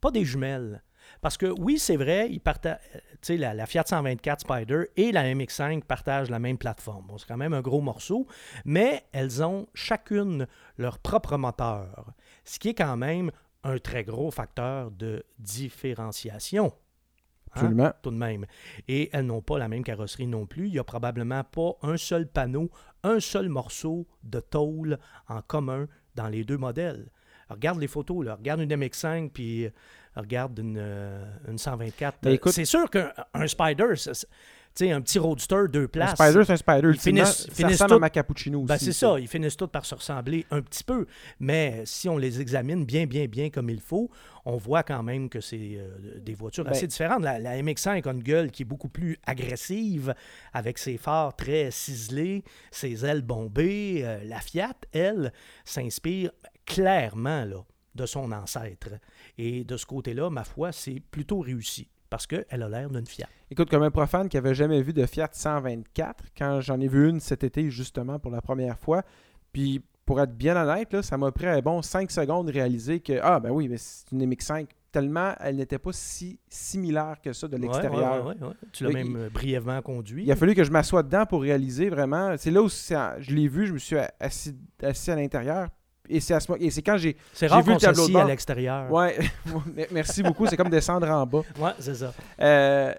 Pas 0.00 0.10
des 0.10 0.24
jumelles. 0.24 0.82
Parce 1.20 1.36
que 1.36 1.46
oui, 1.46 1.78
c'est 1.78 1.96
vrai, 1.96 2.28
ils 2.30 2.40
partagent, 2.40 2.78
sais, 3.22 3.36
la, 3.36 3.54
la 3.54 3.66
Fiat 3.66 3.84
124 3.86 4.40
Spider 4.40 4.84
et 4.96 5.12
la 5.12 5.24
MX5 5.24 5.82
partagent 5.84 6.30
la 6.30 6.38
même 6.38 6.58
plateforme. 6.58 7.06
Bon, 7.06 7.18
c'est 7.18 7.26
quand 7.26 7.36
même 7.36 7.54
un 7.54 7.60
gros 7.60 7.80
morceau, 7.80 8.26
mais 8.64 9.04
elles 9.12 9.42
ont 9.42 9.66
chacune 9.74 10.46
leur 10.76 10.98
propre 10.98 11.36
moteur, 11.36 12.12
ce 12.44 12.58
qui 12.58 12.70
est 12.70 12.74
quand 12.74 12.96
même 12.96 13.30
un 13.64 13.78
très 13.78 14.04
gros 14.04 14.30
facteur 14.30 14.90
de 14.90 15.24
différenciation. 15.38 16.66
Hein? 16.66 17.60
Absolument. 17.60 17.92
tout 18.02 18.10
de 18.10 18.16
même. 18.16 18.46
Et 18.88 19.10
elles 19.12 19.26
n'ont 19.26 19.40
pas 19.42 19.58
la 19.58 19.68
même 19.68 19.84
carrosserie 19.84 20.26
non 20.26 20.44
plus. 20.44 20.66
Il 20.66 20.72
n'y 20.72 20.78
a 20.78 20.84
probablement 20.84 21.44
pas 21.44 21.76
un 21.82 21.96
seul 21.96 22.26
panneau, 22.26 22.68
un 23.04 23.20
seul 23.20 23.48
morceau 23.48 24.06
de 24.24 24.40
tôle 24.40 24.98
en 25.28 25.40
commun 25.40 25.86
dans 26.16 26.26
les 26.28 26.44
deux 26.44 26.58
modèles. 26.58 27.10
Regarde 27.48 27.78
les 27.78 27.86
photos, 27.86 28.24
là. 28.24 28.34
regarde 28.36 28.60
une 28.60 28.74
MX5 28.74 29.30
puis 29.30 29.66
euh, 29.66 29.70
regarde 30.16 30.58
une, 30.58 30.78
euh, 30.78 31.24
une 31.48 31.58
124. 31.58 32.18
Ben, 32.22 32.32
écoute- 32.32 32.52
c'est 32.52 32.64
sûr 32.64 32.90
qu'un 32.90 33.12
un 33.34 33.46
Spider, 33.46 33.94
sais, 34.74 34.90
un 34.90 35.00
petit 35.00 35.18
roadster 35.18 35.64
deux 35.70 35.84
Un 35.84 35.86
places. 35.88 36.14
Spider, 36.14 36.44
c'est 36.44 36.52
un 36.52 36.56
Spider. 36.56 36.90
Ils 36.92 36.98
finissent- 37.00 37.46
ça 37.46 37.52
finissent 37.52 37.78
tout- 37.78 37.94
à 37.94 37.98
ma 37.98 38.10
cappuccino 38.10 38.58
aussi. 38.60 38.66
Ben, 38.68 38.78
c'est 38.78 38.92
ça, 38.92 39.18
ils 39.20 39.28
finissent 39.28 39.56
tous 39.56 39.68
par 39.68 39.84
se 39.84 39.94
ressembler 39.94 40.46
un 40.50 40.60
petit 40.62 40.82
peu. 40.84 41.06
Mais 41.40 41.82
si 41.84 42.08
on 42.08 42.18
les 42.18 42.40
examine 42.40 42.84
bien, 42.84 43.06
bien, 43.06 43.26
bien 43.26 43.50
comme 43.50 43.70
il 43.70 43.80
faut, 43.80 44.10
on 44.44 44.56
voit 44.56 44.82
quand 44.82 45.02
même 45.02 45.28
que 45.28 45.40
c'est 45.40 45.76
euh, 45.78 46.18
des 46.20 46.34
voitures 46.34 46.64
Ben- 46.64 46.72
assez 46.72 46.86
différentes. 46.86 47.22
La, 47.22 47.38
la 47.38 47.56
MX5 47.62 48.06
a 48.06 48.12
une 48.12 48.22
gueule 48.22 48.50
qui 48.50 48.62
est 48.62 48.66
beaucoup 48.66 48.88
plus 48.88 49.18
agressive, 49.26 50.14
avec 50.52 50.78
ses 50.78 50.96
phares 50.98 51.34
très 51.36 51.70
ciselés, 51.70 52.42
ses 52.70 53.04
ailes 53.06 53.22
bombées. 53.22 54.02
Euh, 54.04 54.22
la 54.24 54.40
Fiat, 54.40 54.74
elle, 54.92 55.32
s'inspire 55.64 56.30
clairement 56.66 57.44
là, 57.44 57.64
de 57.94 58.06
son 58.06 58.32
ancêtre. 58.32 58.88
Et 59.38 59.64
de 59.64 59.76
ce 59.76 59.86
côté-là, 59.86 60.30
ma 60.30 60.44
foi, 60.44 60.72
c'est 60.72 61.00
plutôt 61.10 61.40
réussi. 61.40 61.88
Parce 62.14 62.28
qu'elle 62.28 62.62
a 62.62 62.68
l'air 62.68 62.88
d'une 62.90 63.06
Fiat. 63.06 63.26
Écoute, 63.50 63.68
comme 63.68 63.82
un 63.82 63.90
profane 63.90 64.28
qui 64.28 64.36
avait 64.36 64.54
jamais 64.54 64.80
vu 64.82 64.92
de 64.92 65.04
Fiat 65.04 65.30
124, 65.32 66.26
quand 66.38 66.60
j'en 66.60 66.78
ai 66.80 66.86
vu 66.86 67.08
une 67.08 67.18
cet 67.18 67.42
été 67.42 67.68
justement 67.72 68.20
pour 68.20 68.30
la 68.30 68.40
première 68.40 68.78
fois, 68.78 69.02
puis 69.52 69.82
pour 70.06 70.20
être 70.20 70.32
bien 70.36 70.54
honnête, 70.56 70.92
là, 70.92 71.02
ça 71.02 71.18
m'a 71.18 71.32
pris 71.32 71.46
un 71.48 71.58
bon 71.60 71.82
5 71.82 72.08
secondes 72.12 72.46
de 72.46 72.52
réaliser 72.52 73.00
que, 73.00 73.18
ah 73.20 73.40
ben 73.40 73.50
oui, 73.50 73.66
mais 73.68 73.78
c'est 73.78 74.12
une 74.12 74.24
MX5, 74.30 74.66
tellement 74.92 75.32
elle 75.40 75.56
n'était 75.56 75.80
pas 75.80 75.90
si 75.92 76.38
similaire 76.48 77.16
que 77.20 77.32
ça 77.32 77.48
de 77.48 77.56
l'extérieur. 77.56 78.24
ouais, 78.26 78.34
ouais, 78.40 78.46
ouais. 78.46 78.54
Tu 78.70 78.84
l'as 78.84 78.90
même 78.90 79.06
il- 79.08 79.16
euh, 79.16 79.30
brièvement 79.30 79.82
conduit. 79.82 80.22
Il 80.22 80.30
a 80.30 80.36
fallu 80.36 80.54
que 80.54 80.62
je 80.62 80.70
m'assoie 80.70 81.02
dedans 81.02 81.26
pour 81.26 81.42
réaliser 81.42 81.88
vraiment. 81.90 82.36
C'est 82.38 82.52
là 82.52 82.62
où 82.62 82.68
je 82.68 83.34
l'ai 83.34 83.48
vu, 83.48 83.66
je 83.66 83.72
me 83.72 83.78
suis 83.78 83.96
assis, 84.20 84.54
assis 84.80 85.10
à 85.10 85.16
l'intérieur. 85.16 85.68
Et 86.08 86.20
c'est 86.20 86.34
à 86.34 86.40
ce 86.40 86.52
et 86.60 86.70
c'est 86.70 86.82
quand 86.82 86.96
j'ai. 86.98 87.16
C'est 87.32 87.48
j'ai 87.48 87.54
rare 87.54 87.62
vu 87.62 87.72
le 87.72 87.78
tableau 87.78 87.92
de 87.94 87.98
s'assied 88.02 88.16
à 88.16 88.18
bord. 88.20 88.28
l'extérieur. 88.28 88.92
Ouais, 88.92 89.18
merci 89.90 90.22
beaucoup. 90.22 90.46
C'est 90.46 90.56
comme 90.56 90.68
descendre 90.68 91.08
en 91.08 91.24
bas. 91.26 91.42
Ouais, 91.58 91.70
c'est 91.78 91.94
ça. 91.94 92.12
Euh, 92.40 92.92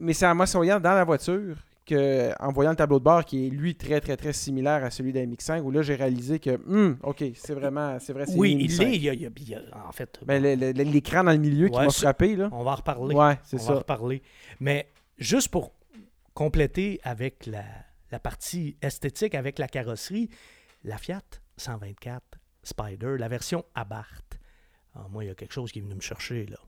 mais 0.00 0.12
c'est 0.12 0.26
en 0.26 0.34
m'assoyant 0.34 0.78
dans 0.78 0.94
la 0.94 1.04
voiture 1.04 1.56
que, 1.86 2.32
en 2.42 2.50
voyant 2.52 2.70
le 2.70 2.76
tableau 2.76 2.98
de 2.98 3.04
bord 3.04 3.24
qui 3.24 3.46
est 3.46 3.50
lui 3.50 3.74
très 3.74 4.00
très 4.00 4.16
très 4.16 4.32
similaire 4.32 4.82
à 4.84 4.90
celui 4.90 5.12
d'un 5.12 5.26
MX5 5.26 5.60
où 5.60 5.70
là 5.70 5.82
j'ai 5.82 5.94
réalisé 5.96 6.38
que 6.38 6.50
hum, 6.66 6.96
ok 7.02 7.24
c'est 7.34 7.52
vraiment 7.54 7.98
c'est 8.00 8.12
vrai 8.14 8.24
c'est 8.26 8.36
Oui, 8.36 8.56
il 8.58 8.70
MX5. 8.70 8.82
est. 8.86 8.96
il 8.96 9.02
y 9.02 9.08
a- 9.10 9.12
il 9.14 9.20
y 9.22 9.26
a- 9.26 9.30
il 9.36 9.48
y 9.50 9.54
a- 9.54 9.60
en 9.86 9.92
fait, 9.92 10.18
Ben, 10.24 10.42
le- 10.42 10.54
le- 10.54 10.72
l'écran 10.84 11.22
dans 11.24 11.32
le 11.32 11.36
milieu 11.38 11.68
qui 11.68 11.76
Ouais, 11.76 11.84
m'a 11.84 11.90
ça- 11.90 12.00
frappé 12.00 12.36
là 12.36 12.48
on 12.52 12.62
va 12.64 12.70
en 12.70 12.74
reparler. 12.76 13.14
ouais 13.14 13.38
c'est 13.44 13.56
on 13.56 13.58
va 13.58 13.64
en 13.64 13.66
ça 13.66 13.74
reparler. 13.80 14.22
Mais 14.60 14.88
juste 15.18 15.48
pour 15.48 15.72
compléter 16.32 17.00
avec 17.04 17.44
la, 17.46 17.64
la 18.10 18.18
partie 18.18 18.76
esthétique, 18.80 19.34
avec 19.34 19.58
la 19.58 19.68
carrosserie, 19.68 20.30
la 20.84 20.96
Fiat 20.96 21.20
124 21.58 22.22
Spider, 22.66 23.16
la 23.18 23.28
version 23.28 23.64
Abarth. 23.74 24.38
Ah, 24.94 25.06
moi, 25.10 25.24
il 25.24 25.28
y 25.28 25.30
a 25.30 25.34
quelque 25.34 25.52
chose 25.52 25.72
qui 25.72 25.80
est 25.80 25.82
venu 25.82 25.94
me 25.94 26.00
chercher 26.00 26.46
là. 26.46 26.58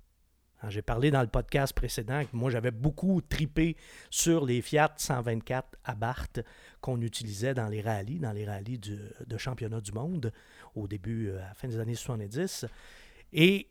Ah, 0.60 0.70
J'ai 0.70 0.82
parlé 0.82 1.10
dans 1.10 1.20
le 1.20 1.26
podcast 1.26 1.74
précédent 1.74 2.24
que 2.24 2.34
moi 2.34 2.50
j'avais 2.50 2.70
beaucoup 2.70 3.20
tripé 3.20 3.76
sur 4.08 4.46
les 4.46 4.62
Fiat 4.62 4.94
124 4.96 5.76
Abarth 5.84 6.40
qu'on 6.80 7.02
utilisait 7.02 7.52
dans 7.52 7.68
les 7.68 7.82
rallyes, 7.82 8.20
dans 8.20 8.32
les 8.32 8.46
rallyes 8.46 8.78
de 8.78 9.36
championnat 9.36 9.82
du 9.82 9.92
monde 9.92 10.32
au 10.74 10.88
début, 10.88 11.28
euh, 11.28 11.38
à 11.42 11.48
la 11.48 11.54
fin 11.54 11.68
des 11.68 11.78
années 11.78 11.94
70. 11.94 12.64
Et 13.32 13.70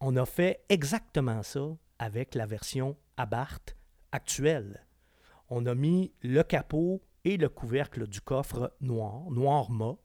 on 0.00 0.16
a 0.16 0.24
fait 0.24 0.64
exactement 0.68 1.42
ça 1.42 1.76
avec 1.98 2.34
la 2.34 2.46
version 2.46 2.96
Abarth 3.16 3.76
actuelle. 4.12 4.86
On 5.48 5.66
a 5.66 5.74
mis 5.74 6.12
le 6.22 6.42
capot 6.42 7.02
et 7.24 7.36
le 7.36 7.48
couvercle 7.48 8.06
du 8.06 8.20
coffre 8.20 8.74
noir, 8.80 9.30
noir 9.30 9.70
mat. 9.70 9.96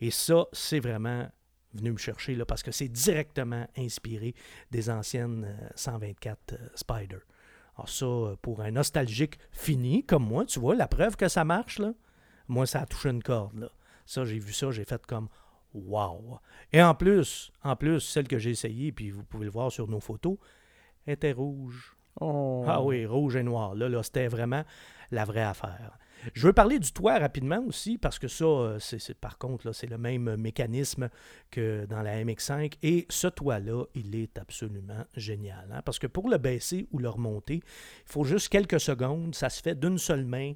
Et 0.00 0.10
ça, 0.10 0.46
c'est 0.52 0.80
vraiment 0.80 1.28
venu 1.74 1.92
me 1.92 1.98
chercher 1.98 2.34
là, 2.34 2.44
parce 2.44 2.62
que 2.62 2.70
c'est 2.70 2.88
directement 2.88 3.66
inspiré 3.76 4.34
des 4.70 4.90
anciennes 4.90 5.44
euh, 5.44 5.68
124 5.74 6.52
euh, 6.52 6.56
Spider. 6.74 7.18
Alors 7.76 7.88
ça, 7.88 8.06
euh, 8.06 8.36
pour 8.40 8.62
un 8.62 8.70
nostalgique 8.70 9.38
fini 9.52 10.04
comme 10.04 10.26
moi, 10.26 10.44
tu 10.46 10.58
vois, 10.58 10.74
la 10.74 10.88
preuve 10.88 11.16
que 11.16 11.28
ça 11.28 11.44
marche, 11.44 11.78
là, 11.78 11.92
moi, 12.48 12.66
ça 12.66 12.80
a 12.80 12.86
touché 12.86 13.10
une 13.10 13.22
corde. 13.22 13.58
Là. 13.58 13.68
Ça, 14.06 14.24
j'ai 14.24 14.38
vu 14.38 14.52
ça, 14.52 14.70
j'ai 14.70 14.84
fait 14.84 15.04
comme 15.06 15.28
Wow! 15.74 16.38
Et 16.72 16.82
en 16.82 16.94
plus, 16.94 17.52
en 17.62 17.76
plus, 17.76 18.00
celle 18.00 18.28
que 18.28 18.38
j'ai 18.38 18.50
essayée, 18.50 18.92
puis 18.92 19.10
vous 19.10 19.24
pouvez 19.24 19.44
le 19.44 19.50
voir 19.50 19.70
sur 19.70 19.88
nos 19.88 20.00
photos, 20.00 20.38
était 21.06 21.32
rouge. 21.32 21.96
Oh. 22.20 22.64
Ah 22.66 22.82
oui, 22.82 23.04
rouge 23.04 23.36
et 23.36 23.42
noir. 23.42 23.74
Là, 23.74 23.88
là 23.88 24.02
c'était 24.02 24.28
vraiment 24.28 24.64
la 25.10 25.24
vraie 25.24 25.42
affaire. 25.42 25.98
Je 26.34 26.46
veux 26.46 26.52
parler 26.52 26.78
du 26.78 26.92
toit 26.92 27.18
rapidement 27.18 27.62
aussi, 27.66 27.98
parce 27.98 28.18
que 28.18 28.28
ça, 28.28 28.44
euh, 28.44 28.78
c'est, 28.78 29.14
par 29.14 29.38
contre, 29.38 29.72
c'est 29.72 29.86
le 29.86 29.98
même 29.98 30.36
mécanisme 30.36 31.08
que 31.50 31.86
dans 31.86 32.02
la 32.02 32.22
MX5. 32.24 32.74
Et 32.82 33.06
ce 33.08 33.26
toit-là, 33.28 33.84
il 33.94 34.14
est 34.14 34.38
absolument 34.38 35.04
génial. 35.16 35.68
hein, 35.72 35.82
parce 35.84 35.98
que 35.98 36.06
pour 36.06 36.28
le 36.28 36.38
baisser 36.38 36.88
ou 36.92 36.98
le 36.98 37.08
remonter, 37.08 37.56
il 37.56 38.12
faut 38.12 38.24
juste 38.24 38.48
quelques 38.48 38.80
secondes. 38.80 39.34
Ça 39.34 39.48
se 39.48 39.62
fait 39.62 39.78
d'une 39.78 39.98
seule 39.98 40.24
main. 40.24 40.54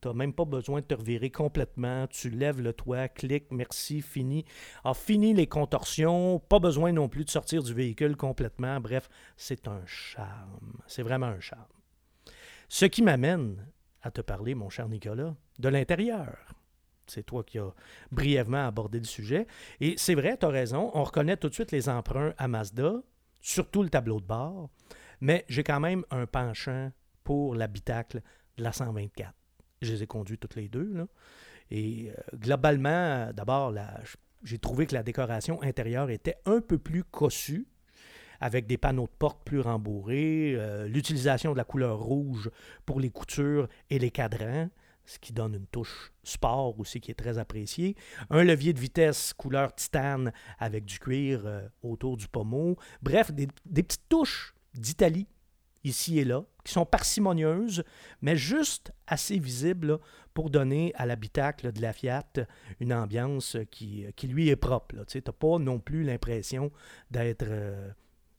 Tu 0.00 0.06
n'as 0.06 0.14
même 0.14 0.32
pas 0.32 0.44
besoin 0.44 0.80
de 0.80 0.86
te 0.86 0.94
revirer 0.94 1.30
complètement. 1.30 2.06
Tu 2.06 2.30
lèves 2.30 2.60
le 2.60 2.72
toit, 2.72 3.08
clic, 3.08 3.46
merci, 3.50 4.00
fini. 4.00 4.44
Alors, 4.84 4.96
fini 4.96 5.34
les 5.34 5.48
contorsions. 5.48 6.38
Pas 6.38 6.60
besoin 6.60 6.92
non 6.92 7.08
plus 7.08 7.24
de 7.24 7.30
sortir 7.30 7.62
du 7.62 7.74
véhicule 7.74 8.16
complètement. 8.16 8.80
Bref, 8.80 9.08
c'est 9.36 9.66
un 9.66 9.84
charme. 9.86 10.80
C'est 10.86 11.02
vraiment 11.02 11.26
un 11.26 11.40
charme. 11.40 11.64
Ce 12.68 12.84
qui 12.84 13.02
m'amène 13.02 13.66
à 14.08 14.10
te 14.10 14.20
parler, 14.20 14.54
mon 14.54 14.68
cher 14.70 14.88
Nicolas, 14.88 15.34
de 15.58 15.68
l'intérieur. 15.68 16.36
C'est 17.06 17.22
toi 17.22 17.42
qui 17.42 17.58
as 17.58 17.72
brièvement 18.10 18.66
abordé 18.66 18.98
le 18.98 19.04
sujet. 19.04 19.46
Et 19.80 19.94
c'est 19.96 20.14
vrai, 20.14 20.36
tu 20.36 20.46
as 20.46 20.50
raison, 20.50 20.90
on 20.94 21.04
reconnaît 21.04 21.36
tout 21.36 21.48
de 21.48 21.54
suite 21.54 21.72
les 21.72 21.88
emprunts 21.88 22.34
à 22.36 22.48
Mazda, 22.48 22.94
surtout 23.40 23.82
le 23.82 23.88
tableau 23.88 24.20
de 24.20 24.26
bord, 24.26 24.68
mais 25.20 25.44
j'ai 25.48 25.64
quand 25.64 25.80
même 25.80 26.04
un 26.10 26.26
penchant 26.26 26.90
pour 27.24 27.54
l'habitacle 27.54 28.22
de 28.56 28.62
la 28.62 28.72
124. 28.72 29.32
Je 29.82 29.92
les 29.92 30.02
ai 30.02 30.06
conduits 30.06 30.38
toutes 30.38 30.56
les 30.56 30.68
deux. 30.68 30.92
là. 30.92 31.06
Et 31.70 32.10
euh, 32.10 32.36
globalement, 32.36 33.30
d'abord, 33.32 33.74
j'ai 34.42 34.58
trouvé 34.58 34.86
que 34.86 34.94
la 34.94 35.02
décoration 35.02 35.62
intérieure 35.62 36.10
était 36.10 36.36
un 36.46 36.60
peu 36.60 36.78
plus 36.78 37.04
cossue, 37.04 37.66
avec 38.40 38.66
des 38.66 38.78
panneaux 38.78 39.06
de 39.06 39.16
porte 39.18 39.40
plus 39.44 39.60
rembourrés, 39.60 40.54
euh, 40.56 40.86
l'utilisation 40.86 41.52
de 41.52 41.56
la 41.56 41.64
couleur 41.64 41.98
rouge 41.98 42.50
pour 42.86 43.00
les 43.00 43.10
coutures 43.10 43.68
et 43.90 43.98
les 43.98 44.10
cadrans, 44.10 44.68
ce 45.04 45.18
qui 45.18 45.32
donne 45.32 45.54
une 45.54 45.66
touche 45.66 46.12
sport 46.22 46.78
aussi 46.78 47.00
qui 47.00 47.10
est 47.10 47.14
très 47.14 47.38
appréciée. 47.38 47.96
Un 48.30 48.44
levier 48.44 48.72
de 48.72 48.78
vitesse 48.78 49.32
couleur 49.32 49.74
titane 49.74 50.32
avec 50.58 50.84
du 50.84 50.98
cuir 50.98 51.42
euh, 51.46 51.66
autour 51.82 52.16
du 52.16 52.28
pommeau. 52.28 52.76
Bref, 53.02 53.32
des, 53.32 53.48
petites 53.82 54.08
touches 54.08 54.54
d'Italie 54.74 55.26
ici 55.84 56.18
et 56.18 56.24
là, 56.24 56.44
qui 56.64 56.72
sont 56.72 56.84
parcimonieuses, 56.84 57.82
mais 58.20 58.36
juste 58.36 58.92
assez 59.06 59.38
visibles 59.38 59.98
pour 60.34 60.50
donner 60.50 60.92
à 60.96 61.06
l'habitacle 61.06 61.72
de 61.72 61.80
la 61.80 61.92
Fiat 61.92 62.32
une 62.80 62.92
ambiance 62.92 63.56
qui, 63.70 64.04
qui 64.14 64.28
lui 64.28 64.48
est 64.48 64.56
propre. 64.56 64.96
Tu 65.06 65.18
n'as 65.18 65.32
pas 65.32 65.58
non 65.58 65.78
plus 65.78 66.04
l'impression 66.04 66.70
d'être 67.10 67.46
euh, 67.48 67.90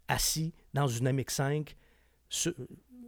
assis 0.10 0.54
dans 0.74 0.88
une 0.88 1.10
MX5 1.10 1.70
sur, 2.28 2.54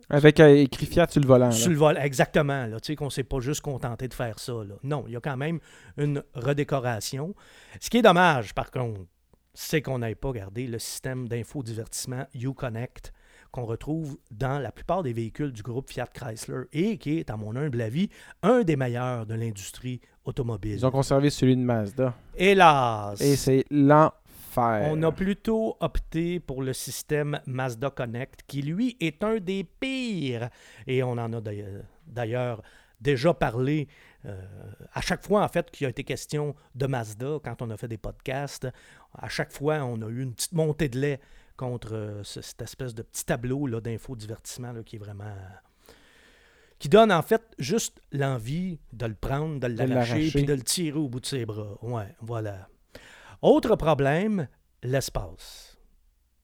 avec 0.10 0.40
euh, 0.40 0.56
écrit 0.56 0.86
Fiat 0.86 1.08
sur 1.10 1.22
le 1.22 1.28
volant 1.28 1.46
là. 1.48 1.52
sur 1.52 1.72
le. 1.72 1.98
Exactement. 2.00 2.66
Là, 2.66 2.80
tu 2.80 2.88
sais, 2.88 2.96
qu'on 2.96 3.06
ne 3.06 3.10
s'est 3.10 3.24
pas 3.24 3.40
juste 3.40 3.62
contenté 3.62 4.08
de 4.08 4.14
faire 4.14 4.40
ça. 4.40 4.54
là. 4.54 4.76
Non, 4.84 5.06
il 5.08 5.14
y 5.14 5.16
a 5.16 5.22
quand 5.22 5.38
même 5.38 5.60
une 5.98 6.24
redécoration. 6.34 7.34
Ce 7.80 7.90
qui 7.90 7.98
est 7.98 8.02
dommage, 8.02 8.54
par 8.54 8.72
contre, 8.72 9.02
c'est 9.54 9.82
qu'on 9.82 10.00
n'ait 10.00 10.16
pas 10.16 10.32
gardé 10.32 10.68
le 10.68 10.80
système 10.80 11.28
d'infodivertissement 11.28 12.26
Uconnect 12.36 13.14
qu'on 13.52 13.66
retrouve 13.66 14.18
dans 14.32 14.60
la 14.60 14.72
plupart 14.72 15.04
des 15.04 15.12
véhicules 15.12 15.52
du 15.52 15.62
groupe 15.62 15.90
Fiat 15.90 16.08
Chrysler 16.08 16.64
et 16.72 16.98
qui 16.98 17.20
est, 17.20 17.30
à 17.30 17.36
mon 17.36 17.56
humble 17.58 17.82
avis, 17.82 18.10
un 18.44 18.62
des 18.64 18.78
meilleurs 18.78 19.26
de 19.26 19.34
l'industrie 19.34 20.00
automobile. 20.24 20.76
ils 20.76 20.86
ont 20.86 20.92
conservé 20.92 21.30
celui 21.30 21.58
de 21.58 21.62
Mazda 21.62 22.14
Hélas! 22.38 23.20
et 23.20 23.36
c'est 23.36 23.66
On 24.92 25.02
a 25.04 25.12
plutôt 25.12 25.78
opté 25.80 26.40
pour 26.40 26.62
le 26.62 26.74
système 26.74 27.40
Mazda 27.46 27.90
Connect, 27.90 28.42
qui 28.48 28.62
lui 28.62 28.98
est 29.00 29.24
un 29.24 29.38
des 29.38 29.64
pires. 29.64 30.50
Et 30.88 31.02
on 31.04 31.12
en 31.14 31.32
a 31.34 31.42
d'ailleurs- 32.08 32.62
déjà 33.00 33.34
parlé 33.34 33.88
euh, 34.26 34.40
à 34.94 35.02
chaque 35.02 35.26
fois, 35.26 35.44
en 35.44 35.48
fait, 35.48 35.72
qu'il 35.72 35.88
a 35.88 35.90
été 35.90 36.04
question 36.04 36.54
de 36.76 36.86
Mazda, 36.86 37.40
quand 37.44 37.62
on 37.64 37.72
a 37.72 37.78
fait 37.78 37.88
des 37.88 37.98
podcasts, 37.98 38.68
à 39.18 39.28
chaque 39.30 39.52
fois, 39.52 39.78
on 39.84 40.00
a 40.04 40.08
eu 40.08 40.22
une 40.22 40.34
petite 40.36 40.54
montée 40.54 40.90
de 40.90 41.00
lait 41.00 41.20
contre 41.58 41.96
euh, 41.96 42.24
ce- 42.24 42.42
cette 42.42 42.62
espèce 42.62 42.94
de 42.94 43.02
petit 43.02 43.26
tableau 43.26 43.68
d'infodivertissement 43.82 44.84
qui 44.84 44.98
est 44.98 45.00
vraiment... 45.00 45.34
qui 46.78 46.90
donne 46.90 47.12
en 47.12 47.22
fait 47.24 47.42
juste 47.58 48.00
l'envie 48.12 48.80
de 48.94 49.06
le 49.08 49.16
prendre, 49.16 49.60
de 49.60 49.68
l'arracher. 49.68 50.14
puis 50.30 50.44
de 50.46 50.54
le 50.54 50.62
tirer 50.62 50.98
au 51.00 51.08
bout 51.10 51.20
de 51.20 51.26
ses 51.26 51.46
bras. 51.46 51.78
Ouais, 51.82 52.16
voilà. 52.22 52.68
Autre 53.42 53.76
problème, 53.76 54.48
l'espace. 54.84 55.68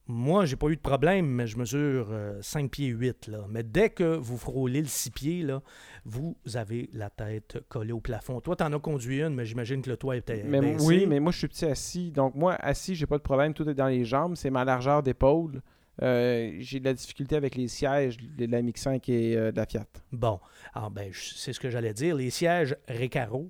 Moi, 0.10 0.46
j'ai 0.46 0.56
pas 0.56 0.68
eu 0.68 0.78
de 0.78 0.82
problème, 0.82 1.26
mais 1.28 1.48
je 1.48 1.58
mesure 1.58 2.08
euh, 2.12 2.42
5 2.42 2.72
pieds 2.72 2.88
8. 2.88 3.28
Là. 3.28 3.40
Mais 3.50 3.62
dès 3.62 3.90
que 3.90 4.16
vous 4.16 4.38
frôlez 4.38 4.80
le 4.82 4.88
6 4.88 5.12
pieds, 5.12 5.44
là, 5.44 5.62
vous 6.06 6.38
avez 6.56 6.90
la 6.94 7.10
tête 7.10 7.60
collée 7.68 7.92
au 7.92 8.00
plafond. 8.00 8.40
Toi, 8.40 8.56
tu 8.56 8.64
en 8.64 8.72
as 8.72 8.80
conduit 8.80 9.22
une, 9.22 9.36
mais 9.36 9.46
j'imagine 9.46 9.82
que 9.82 9.90
le 9.90 9.98
toit 9.98 10.16
était 10.16 10.44
mais 10.46 10.62
baissé. 10.62 10.86
oui 10.86 11.06
mais 11.08 11.20
moi 11.20 11.34
je 11.34 11.40
suis 11.40 11.48
petit 11.50 11.66
assis 11.66 12.12
donc 12.12 12.36
moi 12.36 12.54
assis 12.56 12.96
j'ai 12.96 13.06
pas 13.06 13.18
de 13.18 13.24
problème 13.24 13.54
tout 13.54 13.68
est 13.70 13.74
dans 13.74 13.88
les 13.88 14.06
jambes 14.06 14.36
c'est 14.38 14.50
ma 14.50 14.64
largeur 14.64 15.04
d'épaule 15.04 15.62
Euh, 16.04 16.56
j'ai 16.60 16.80
de 16.80 16.86
la 16.86 16.94
difficulté 16.94 17.36
avec 17.36 17.56
les 17.56 17.68
sièges 17.68 18.18
de 18.18 18.46
la 18.46 18.62
MX5 18.62 19.02
et 19.12 19.36
euh, 19.36 19.52
de 19.52 19.58
la 19.58 19.66
Fiat 19.66 19.86
Bon, 20.12 20.40
alors 20.74 20.92
ben, 20.92 21.12
je- 21.12 21.34
c'est 21.36 21.52
ce 21.54 21.60
que 21.60 21.70
j'allais 21.72 21.94
dire. 21.94 22.16
Les 22.16 22.30
sièges 22.30 22.76
Recaro, 22.88 23.50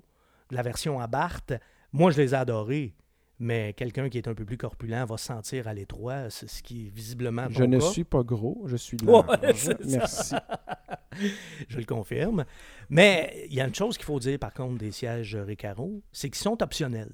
de 0.50 0.56
la 0.56 0.62
version 0.62 0.98
Abarth, 0.98 1.52
moi, 1.92 2.10
je 2.10 2.16
les 2.22 2.32
ai 2.32 2.36
adorés. 2.36 2.94
Mais 3.40 3.72
quelqu'un 3.74 4.08
qui 4.08 4.18
est 4.18 4.26
un 4.26 4.34
peu 4.34 4.44
plus 4.44 4.56
corpulent 4.56 5.04
va 5.06 5.16
se 5.16 5.26
sentir 5.26 5.68
à 5.68 5.74
l'étroit, 5.74 6.28
c'est 6.28 6.48
ce 6.48 6.62
qui 6.62 6.86
est 6.86 6.90
visiblement 6.90 7.46
je 7.50 7.62
ne 7.64 7.78
cas. 7.78 7.86
suis 7.86 8.04
pas 8.04 8.22
gros 8.24 8.62
je 8.66 8.76
suis 8.76 8.96
large 8.98 9.70
merci 9.84 10.34
Je 11.68 11.78
le 11.78 11.84
confirme. 11.84 12.44
Mais 12.90 13.46
il 13.48 13.54
y 13.54 13.60
a 13.60 13.66
une 13.66 13.74
chose 13.74 13.96
qu'il 13.96 14.06
faut 14.06 14.18
dire, 14.20 14.38
par 14.38 14.52
contre, 14.54 14.78
des 14.78 14.90
sièges 14.92 15.36
Recaro, 15.36 16.02
c'est 16.12 16.30
qu'ils 16.30 16.42
sont 16.42 16.62
optionnels. 16.62 17.12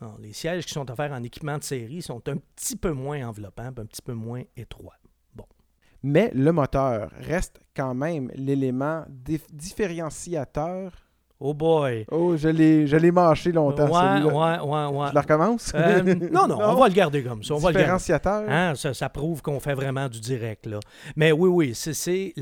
Alors, 0.00 0.18
les 0.18 0.32
sièges 0.34 0.66
qui 0.66 0.72
sont 0.74 0.90
offerts 0.90 1.12
en 1.12 1.22
équipement 1.22 1.56
de 1.56 1.62
série 1.62 2.02
sont 2.02 2.26
un 2.28 2.36
petit 2.36 2.76
peu 2.76 2.92
moins 2.92 3.26
enveloppants, 3.26 3.68
un 3.78 3.86
petit 3.86 4.02
peu 4.02 4.12
moins 4.12 4.42
étroits. 4.56 4.96
Mais 6.02 6.30
le 6.34 6.52
moteur 6.52 7.10
reste 7.18 7.58
quand 7.74 7.94
même 7.94 8.30
l'élément 8.34 9.04
dif- 9.10 9.50
différenciateur. 9.52 10.92
Oh 11.38 11.52
boy! 11.52 12.06
Oh, 12.10 12.34
je 12.34 12.48
l'ai, 12.48 13.10
mâché 13.10 13.52
longtemps. 13.52 13.88
ouais, 13.88 14.22
ouais, 14.22 14.58
ouais, 14.58 14.86
ouais. 14.86 15.08
Je 15.10 15.14
la 15.14 15.20
recommence? 15.20 15.70
Euh, 15.74 16.02
non, 16.32 16.46
non, 16.48 16.58
on 16.58 16.74
va 16.74 16.88
le 16.88 16.94
garder 16.94 17.22
comme 17.22 17.44
ça. 17.44 17.54
On 17.54 17.58
va 17.58 17.68
le 17.68 17.74
garder. 17.74 17.84
Différenciateur. 17.84 18.44
Hein, 18.48 18.74
ça, 18.74 18.94
ça 18.94 19.10
prouve 19.10 19.42
qu'on 19.42 19.60
fait 19.60 19.74
vraiment 19.74 20.08
du 20.08 20.18
direct. 20.18 20.64
Là. 20.64 20.80
Mais 21.14 21.32
oui, 21.32 21.50
oui, 21.50 21.74
c'est 21.74 22.32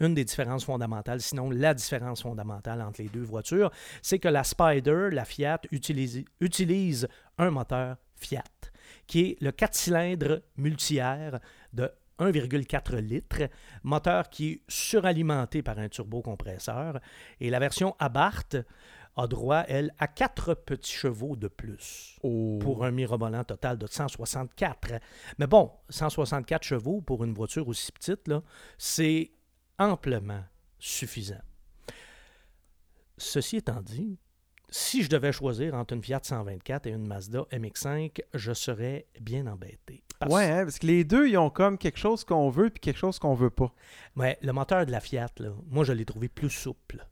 une 0.00 0.14
des 0.14 0.24
différences 0.24 0.64
fondamentales, 0.64 1.20
sinon 1.20 1.50
la 1.50 1.74
différence 1.74 2.22
fondamentale 2.22 2.80
entre 2.80 3.02
les 3.02 3.08
deux 3.08 3.24
voitures, 3.24 3.70
c'est 4.00 4.18
que 4.18 4.28
la 4.28 4.42
Spider, 4.42 5.08
la 5.12 5.26
Fiat, 5.26 5.60
utilise, 5.70 6.24
utilise 6.40 7.06
un 7.36 7.50
moteur 7.50 7.96
Fiat, 8.16 8.42
qui 9.06 9.20
est 9.20 9.42
le 9.42 9.52
4 9.52 9.74
cylindres 9.74 10.40
multi-air 10.56 11.40
de 11.74 11.90
1,4 12.18 12.96
litres, 12.98 13.48
moteur 13.82 14.28
qui 14.30 14.50
est 14.50 14.60
suralimenté 14.68 15.62
par 15.62 15.78
un 15.78 15.88
turbocompresseur. 15.88 17.00
Et 17.40 17.50
la 17.50 17.58
version 17.58 17.96
Abarth 17.98 18.56
a 19.16 19.26
droit, 19.26 19.64
elle, 19.68 19.92
à 19.98 20.08
4 20.08 20.54
petits 20.54 20.92
chevaux 20.92 21.36
de 21.36 21.48
plus 21.48 22.16
Oh. 22.22 22.58
pour 22.60 22.84
un 22.84 22.90
mirobolant 22.90 23.44
total 23.44 23.78
de 23.78 23.86
164. 23.86 24.94
Mais 25.38 25.46
bon, 25.46 25.70
164 25.88 26.62
chevaux 26.64 27.00
pour 27.00 27.24
une 27.24 27.34
voiture 27.34 27.68
aussi 27.68 27.92
petite, 27.92 28.30
c'est 28.78 29.30
amplement 29.78 30.44
suffisant. 30.78 31.42
Ceci 33.16 33.58
étant 33.58 33.80
dit, 33.80 34.18
si 34.70 35.02
je 35.02 35.08
devais 35.08 35.32
choisir 35.32 35.74
entre 35.74 35.94
une 35.94 36.02
Fiat 36.02 36.20
124 36.22 36.86
et 36.86 36.90
une 36.90 37.06
Mazda 37.06 37.40
MX5, 37.52 38.20
je 38.34 38.52
serais 38.52 39.06
bien 39.20 39.46
embêté. 39.46 40.02
Parce- 40.18 40.32
Ouais, 40.32 40.44
hein, 40.50 40.64
parce 40.64 40.78
que 40.78 40.86
les 40.86 41.04
deux, 41.04 41.28
ils 41.28 41.36
ont 41.38 41.50
comme 41.50 41.78
quelque 41.78 41.98
chose 41.98 42.24
qu'on 42.24 42.50
veut 42.50 42.70
puis 42.70 42.80
quelque 42.80 42.98
chose 42.98 43.18
qu'on 43.18 43.34
veut 43.34 43.50
pas. 43.50 43.72
Ouais, 44.16 44.38
le 44.42 44.52
moteur 44.52 44.86
de 44.86 44.90
la 44.90 45.00
Fiat, 45.00 45.28
là, 45.38 45.50
moi, 45.68 45.84
je 45.84 45.92
l'ai 45.92 46.04
trouvé 46.04 46.28
plus 46.28 46.50
souple, 46.50 47.06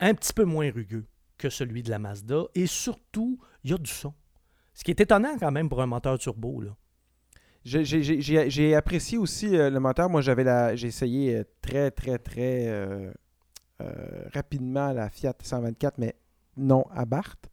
un 0.00 0.14
petit 0.14 0.32
peu 0.32 0.44
moins 0.44 0.70
rugueux 0.70 1.06
que 1.38 1.50
celui 1.50 1.82
de 1.82 1.90
la 1.90 1.98
Mazda, 1.98 2.44
et 2.54 2.66
surtout, 2.66 3.38
il 3.62 3.70
y 3.70 3.74
a 3.74 3.78
du 3.78 3.90
son. 3.90 4.14
Ce 4.74 4.82
qui 4.84 4.90
est 4.90 5.00
étonnant 5.00 5.36
quand 5.38 5.50
même 5.52 5.68
pour 5.68 5.82
un 5.82 5.86
moteur 5.86 6.18
turbo. 6.18 6.60
Là. 6.60 6.76
J'ai- 7.64 8.74
apprécié 8.74 9.18
aussi 9.18 9.56
euh, 9.56 9.70
le 9.70 9.80
moteur. 9.80 10.08
Moi, 10.08 10.20
j'avais 10.20 10.44
la, 10.44 10.76
j'ai 10.76 10.88
essayé 10.88 11.36
euh, 11.36 11.44
très, 11.60 11.90
très, 11.90 12.18
très 12.18 12.68
euh, 12.68 13.10
rapidement 14.32 14.92
la 14.92 15.10
Fiat 15.10 15.34
124, 15.42 15.98
mais 15.98 16.14
non 16.56 16.84
à 16.94 17.04
Barthes. 17.04 17.48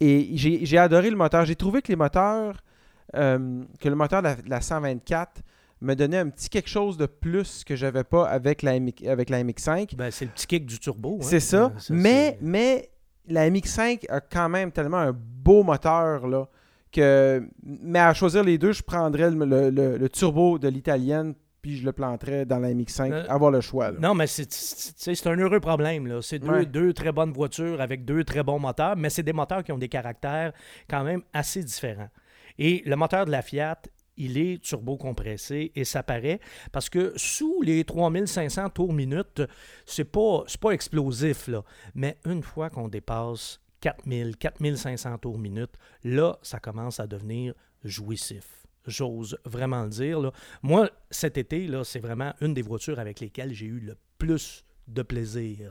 Et 0.00 0.30
j'ai 0.34 0.78
adoré 0.78 1.10
le 1.10 1.16
moteur. 1.16 1.44
J'ai 1.44 1.54
trouvé 1.56 1.80
que 1.80 1.88
les 1.88 1.96
moteurs, 1.96 2.60
euh, 3.14 3.62
que 3.80 3.88
le 3.88 3.94
moteur 3.94 4.20
de 4.22 4.28
la, 4.28 4.34
de 4.34 4.50
la 4.50 4.60
124 4.60 5.42
me 5.80 5.94
donnait 5.94 6.18
un 6.18 6.28
petit 6.28 6.48
quelque 6.48 6.68
chose 6.68 6.96
de 6.96 7.06
plus 7.06 7.62
que 7.64 7.76
j'avais 7.76 8.04
pas 8.04 8.28
avec 8.28 8.62
la, 8.62 8.78
MX 8.80 9.06
avec 9.08 9.30
la 9.30 9.42
MX5. 9.44 9.94
Ben, 9.96 10.10
c'est 10.10 10.24
le 10.24 10.30
petit 10.32 10.46
kick 10.46 10.66
du 10.66 10.78
turbo. 10.78 11.18
hein. 11.20 11.24
C'est 11.24 11.40
ça. 11.40 11.72
Mais, 12.02 12.38
mais 12.40 12.90
la 13.28 13.48
MX5 13.48 14.06
a 14.08 14.20
quand 14.20 14.48
même 14.48 14.72
tellement 14.72 14.98
un 14.98 15.12
beau 15.12 15.62
moteur 15.62 16.26
là, 16.26 16.48
que. 16.90 17.48
Mais 17.64 17.98
à 18.00 18.12
choisir 18.14 18.42
les 18.42 18.58
deux, 18.58 18.72
je 18.72 18.82
prendrais 18.82 19.30
le, 19.30 19.44
le- 19.44 19.70
le- 19.70 19.96
le 19.98 20.08
turbo 20.08 20.58
de 20.58 20.66
l'italienne 20.68 21.34
puis 21.62 21.76
je 21.78 21.84
le 21.84 21.92
planterais 21.92 22.44
dans 22.44 22.58
la 22.58 22.68
MX5. 22.74 23.12
Euh, 23.12 23.24
avoir 23.28 23.50
le 23.52 23.60
choix. 23.60 23.92
là. 23.92 23.98
Non, 24.00 24.14
mais 24.14 24.26
c'est- 24.26 25.26
un 25.26 25.36
heureux 25.38 25.60
problème. 25.60 26.06
là. 26.08 26.20
C'est 26.20 26.38
deux, 26.40 26.48
Ouais. 26.50 26.66
deux 26.66 26.92
très 26.92 27.12
bonnes 27.12 27.32
voitures 27.32 27.80
avec 27.80 28.04
deux 28.04 28.24
très 28.24 28.42
bons 28.42 28.58
moteurs, 28.58 28.96
mais 28.96 29.08
c'est 29.10 29.22
des 29.22 29.32
moteurs 29.32 29.62
qui 29.62 29.70
ont 29.72 29.78
des 29.78 29.88
caractères 29.88 30.52
quand 30.90 31.04
même 31.04 31.22
assez 31.32 31.62
différents. 31.62 32.10
Et 32.58 32.82
le 32.84 32.96
moteur 32.96 33.24
de 33.24 33.30
la 33.30 33.40
Fiat, 33.42 33.80
il 34.18 34.36
est 34.36 34.60
turbo-compressé 34.62 35.72
et 35.74 35.84
ça 35.84 36.02
paraît 36.02 36.38
parce 36.70 36.90
que 36.90 37.12
sous 37.16 37.62
les 37.62 37.84
3500 37.84 38.68
tours 38.70 38.92
minute, 38.92 39.42
c'est 39.86 40.04
pas, 40.04 40.44
pas 40.60 40.70
explosif, 40.72 41.48
là. 41.48 41.62
mais 41.94 42.18
une 42.26 42.42
fois 42.42 42.68
qu'on 42.68 42.88
dépasse 42.88 43.60
4000, 43.80 44.36
4500 44.36 45.16
tours 45.18 45.38
minute, 45.38 45.72
là, 46.04 46.36
ça 46.42 46.58
commence 46.60 47.00
à 47.00 47.06
devenir 47.06 47.54
jouissif. 47.84 48.61
J'ose 48.86 49.36
vraiment 49.44 49.84
le 49.84 49.90
dire. 49.90 50.20
là. 50.20 50.32
Moi, 50.62 50.90
cet 51.10 51.38
été, 51.38 51.66
là, 51.66 51.84
c'est 51.84 52.00
vraiment 52.00 52.32
une 52.40 52.54
des 52.54 52.62
voitures 52.62 52.98
avec 52.98 53.20
lesquelles 53.20 53.52
j'ai 53.52 53.66
eu 53.66 53.78
le 53.80 53.96
plus 54.18 54.64
de 54.88 55.02
plaisir. 55.02 55.70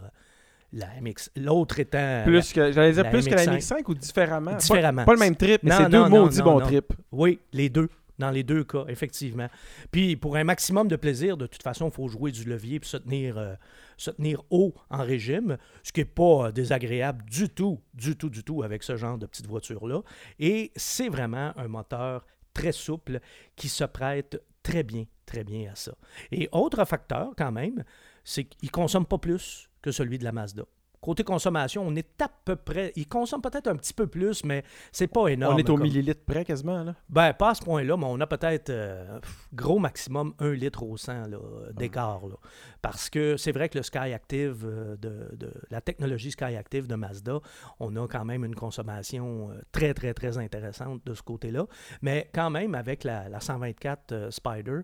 La 0.73 0.87
MX. 1.01 1.29
L'autre 1.35 1.79
étant. 1.79 2.21
plus 2.25 2.53
que, 2.53 2.71
j'allais 2.71 2.93
dire 2.93 3.03
la 3.03 3.09
plus 3.09 3.27
que 3.27 3.35
la 3.35 3.45
MX5. 3.45 3.81
MX5 3.81 3.83
ou 3.89 3.93
différemment? 3.93 4.51
Pas- 4.51 4.57
Différemment. 4.57 5.03
Pas, 5.05 5.13
le 5.13 5.19
même 5.19 5.35
trip, 5.35 5.61
mais 5.63 5.69
Non, 5.71 5.77
c'est 5.77 5.89
deux 5.89 5.97
non, 5.97 6.09
non, 6.09 6.21
maudits 6.23 6.37
non, 6.39 6.43
bons 6.45 6.59
non. 6.61 6.65
trips. 6.65 6.93
Oui, 7.11 7.39
les 7.51 7.69
deux. 7.69 7.89
Dans 8.19 8.29
les 8.29 8.43
deux 8.43 8.63
cas, 8.63 8.85
effectivement. 8.87 9.47
Puis 9.89 10.15
pour 10.15 10.35
un 10.35 10.43
maximum 10.43 10.87
de 10.87 10.95
plaisir, 10.95 11.37
de 11.37 11.47
toute 11.47 11.63
façon, 11.63 11.87
il 11.89 11.91
faut 11.91 12.07
jouer 12.07 12.31
du 12.31 12.43
levier 12.43 12.75
et 12.81 12.85
se 12.85 12.97
tenir, 12.97 13.35
euh, 13.37 13.55
se 13.97 14.11
tenir 14.11 14.43
haut 14.51 14.75
en 14.91 15.03
régime, 15.03 15.57
ce 15.81 15.91
qui 15.91 16.01
n'est 16.01 16.05
pas 16.05 16.47
euh, 16.47 16.51
désagréable 16.51 17.25
du 17.25 17.49
tout, 17.49 17.79
du 17.95 18.15
tout, 18.15 18.29
du 18.29 18.43
tout 18.43 18.61
avec 18.61 18.83
ce 18.83 18.95
genre 18.95 19.17
de 19.17 19.25
petite 19.25 19.47
voiture-là. 19.47 20.01
Et 20.39 20.71
c'est 20.75 21.09
vraiment 21.09 21.51
un 21.57 21.67
moteur 21.67 22.25
très 22.53 22.71
souple 22.71 23.19
qui 23.55 23.69
se 23.69 23.83
prête 23.83 24.41
très 24.63 24.83
bien, 24.83 25.05
très 25.25 25.43
bien 25.43 25.71
à 25.71 25.75
ça. 25.75 25.95
Et 26.31 26.49
autre 26.51 26.85
facteur 26.85 27.33
quand 27.37 27.51
même, 27.51 27.83
c'est 28.23 28.45
qu'il 28.45 28.67
ne 28.67 28.71
consomme 28.71 29.05
pas 29.05 29.17
plus 29.17 29.69
que 29.81 29.91
celui 29.91 30.17
de 30.17 30.23
la 30.23 30.31
Mazda. 30.31 30.63
Côté 31.01 31.23
consommation, 31.23 31.81
on 31.85 31.95
est 31.95 32.21
à 32.21 32.29
peu 32.45 32.55
près. 32.55 32.93
Il 32.95 33.07
consomme 33.07 33.41
peut-être 33.41 33.65
un 33.67 33.75
petit 33.75 33.91
peu 33.93 34.05
plus, 34.05 34.43
mais 34.43 34.63
c'est 34.91 35.07
pas 35.07 35.29
énorme. 35.29 35.55
On 35.55 35.57
est 35.57 35.67
au 35.67 35.73
comme- 35.73 35.81
millilitre 35.81 36.21
près 36.23 36.45
quasiment. 36.45 36.83
Là. 36.83 36.93
ben, 37.09 37.33
pas 37.33 37.49
à 37.49 37.55
ce 37.55 37.63
point-là, 37.63 37.97
mais 37.97 38.05
on 38.07 38.19
a 38.19 38.27
peut-être 38.27 38.69
euh, 38.69 39.19
gros 39.51 39.79
maximum 39.79 40.35
1 40.37 40.51
litre 40.51 40.83
au 40.83 40.97
100 40.97 41.27
là, 41.27 41.37
d'écart. 41.73 42.27
là. 42.27 42.35
Parce 42.83 43.09
que 43.09 43.35
c'est 43.35 43.51
vrai 43.51 43.67
que 43.69 43.79
le 43.79 43.83
Sky 43.83 43.97
Active, 44.13 44.63
euh, 44.63 44.95
de, 44.97 45.35
de- 45.35 45.51
la 45.71 45.81
technologie 45.81 46.29
Sky 46.31 46.55
Active 46.55 46.85
de 46.85 46.93
Mazda, 46.95 47.39
on 47.79 47.95
a 47.95 48.07
quand 48.07 48.23
même 48.25 48.45
une 48.45 48.53
consommation 48.55 49.49
euh, 49.49 49.59
très, 49.71 49.95
très, 49.95 50.13
très 50.13 50.37
intéressante 50.37 51.01
de 51.03 51.15
ce 51.15 51.23
côté-là. 51.23 51.65
Mais 52.03 52.29
quand 52.31 52.51
même, 52.51 52.75
avec 52.75 53.03
la, 53.03 53.27
la 53.27 53.39
124 53.39 54.11
euh, 54.11 54.29
Spider, 54.29 54.81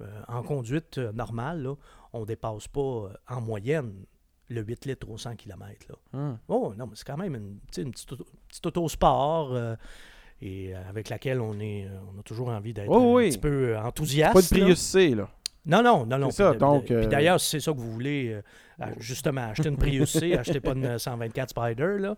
euh, 0.00 0.06
en 0.28 0.42
conduite 0.42 0.96
normale, 0.96 1.62
là, 1.62 1.74
on 2.14 2.20
ne 2.20 2.24
dépasse 2.24 2.68
pas 2.68 3.10
en 3.28 3.40
moyenne 3.42 3.92
le 4.48 4.62
8 4.62 4.86
litres 4.86 5.10
au 5.10 5.18
100 5.18 5.36
km. 5.36 5.86
Là. 5.88 5.94
Hum. 6.18 6.38
Oh, 6.48 6.72
non, 6.76 6.86
mais 6.86 6.94
c'est 6.94 7.06
quand 7.06 7.16
même 7.16 7.34
une, 7.34 7.58
petite, 7.60 8.12
auto, 8.12 8.26
petite 8.48 8.66
auto 8.66 8.88
sport 8.88 9.52
euh, 9.52 9.76
et 10.40 10.74
euh, 10.74 10.88
avec 10.88 11.08
laquelle 11.08 11.40
on, 11.40 11.58
est, 11.60 11.86
euh, 11.86 11.98
on 12.14 12.20
a 12.20 12.22
toujours 12.22 12.48
envie 12.48 12.72
d'être 12.72 12.88
Oh 12.88 13.18
un 13.18 13.22
petit 13.22 13.38
peu 13.38 13.76
enthousiaste. 13.76 14.34
Pas 14.34 14.42
de. 14.42 14.60
Prius 14.60 14.78
C, 14.78 15.10
là. 15.10 15.28
Non, 15.66 15.82
non, 15.82 16.06
non, 16.06 16.18
non. 16.18 16.30
C'est 16.30 16.44
ça, 16.44 16.54
donc, 16.54 16.86
puis 16.86 17.08
d'ailleurs, 17.08 17.38
si 17.40 17.50
c'est 17.50 17.60
ça 17.60 17.72
que 17.72 17.78
vous 17.78 17.92
voulez, 17.92 18.40
euh, 18.80 18.86
justement, 18.98 19.50
acheter 19.50 19.68
une 19.68 19.76
Prius 19.76 20.18
C, 20.18 20.34
achetez 20.38 20.60
pas 20.60 20.72
une 20.72 20.98
124 20.98 21.50
Spider, 21.50 21.96
là. 21.98 22.16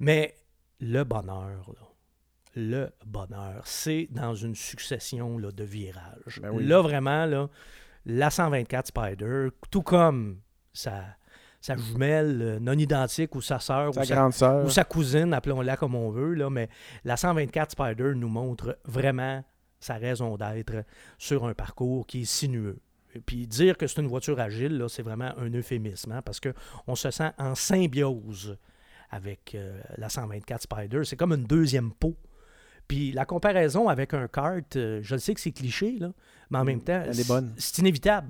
Mais 0.00 0.34
le 0.80 1.04
bonheur, 1.04 1.70
là, 1.74 1.86
le 2.56 2.90
bonheur, 3.06 3.62
c'est 3.64 4.08
dans 4.10 4.34
une 4.34 4.56
succession 4.56 5.38
là, 5.38 5.52
de 5.52 5.62
virages. 5.62 6.40
Ben 6.40 6.50
oui. 6.50 6.64
Là, 6.64 6.82
vraiment, 6.82 7.24
là, 7.26 7.48
la 8.04 8.30
124 8.30 8.88
Spider, 8.88 9.48
tout 9.70 9.82
comme 9.82 10.40
sa, 10.72 11.04
sa 11.62 11.76
jumelle 11.76 12.42
euh, 12.42 12.58
non 12.58 12.72
identique 12.72 13.34
ou 13.36 13.40
sa 13.40 13.60
sœur 13.60 13.90
ou 13.90 13.92
sa, 14.04 14.28
ou 14.64 14.68
sa 14.68 14.84
cousine, 14.84 15.32
appelons-la 15.32 15.76
comme 15.76 15.94
on 15.94 16.10
veut, 16.10 16.34
là, 16.34 16.50
mais 16.50 16.68
la 17.04 17.16
124 17.16 17.70
Spider 17.70 18.12
nous 18.16 18.28
montre 18.28 18.78
vraiment 18.84 19.42
sa 19.78 19.94
raison 19.94 20.36
d'être 20.36 20.84
sur 21.18 21.46
un 21.46 21.54
parcours 21.54 22.06
qui 22.06 22.22
est 22.22 22.24
sinueux. 22.24 22.78
Et 23.14 23.20
puis 23.20 23.46
dire 23.46 23.76
que 23.76 23.86
c'est 23.86 24.00
une 24.00 24.08
voiture 24.08 24.40
agile, 24.40 24.76
là, 24.76 24.88
c'est 24.88 25.02
vraiment 25.02 25.32
un 25.38 25.50
euphémisme, 25.50 26.12
hein, 26.12 26.22
parce 26.22 26.40
qu'on 26.40 26.94
se 26.96 27.10
sent 27.10 27.30
en 27.38 27.54
symbiose 27.54 28.56
avec 29.10 29.54
euh, 29.54 29.80
la 29.98 30.08
124 30.08 30.62
Spider. 30.62 31.02
C'est 31.04 31.16
comme 31.16 31.32
une 31.32 31.44
deuxième 31.44 31.92
peau. 31.92 32.16
Puis 32.88 33.12
la 33.12 33.24
comparaison 33.24 33.88
avec 33.88 34.14
un 34.14 34.26
kart, 34.26 34.74
euh, 34.76 35.00
je 35.02 35.14
le 35.14 35.20
sais 35.20 35.34
que 35.34 35.40
c'est 35.40 35.52
cliché, 35.52 35.98
là, 36.00 36.12
mais 36.50 36.58
en 36.58 36.64
même 36.64 36.82
temps, 36.82 37.02
Elle 37.06 37.20
est 37.20 37.28
bonne. 37.28 37.52
c'est 37.56 37.78
inévitable. 37.78 38.28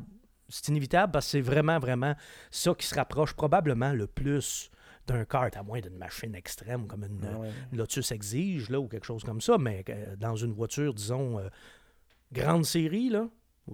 C'est 0.52 0.68
inévitable 0.68 1.12
parce 1.12 1.26
que 1.26 1.30
c'est 1.32 1.40
vraiment, 1.40 1.78
vraiment 1.78 2.14
ça 2.50 2.74
qui 2.74 2.86
se 2.86 2.94
rapproche 2.94 3.32
probablement 3.32 3.92
le 3.92 4.06
plus 4.06 4.70
d'un 5.06 5.24
kart, 5.24 5.56
à 5.56 5.62
moins 5.62 5.80
d'une 5.80 5.96
machine 5.96 6.34
extrême 6.34 6.86
comme 6.86 7.04
une, 7.04 7.20
Ah 7.24 7.38
ouais. 7.38 7.50
une 7.72 7.78
Lotus 7.78 8.12
Exige 8.12 8.68
là, 8.70 8.78
ou 8.78 8.86
quelque 8.86 9.06
chose 9.06 9.24
comme 9.24 9.40
ça, 9.40 9.56
mais 9.58 9.82
euh, 9.88 10.14
dans 10.16 10.36
une 10.36 10.52
voiture, 10.52 10.94
disons, 10.94 11.38
euh, 11.38 11.48
grande 12.32 12.64
série, 12.64 13.08
là, 13.08 13.28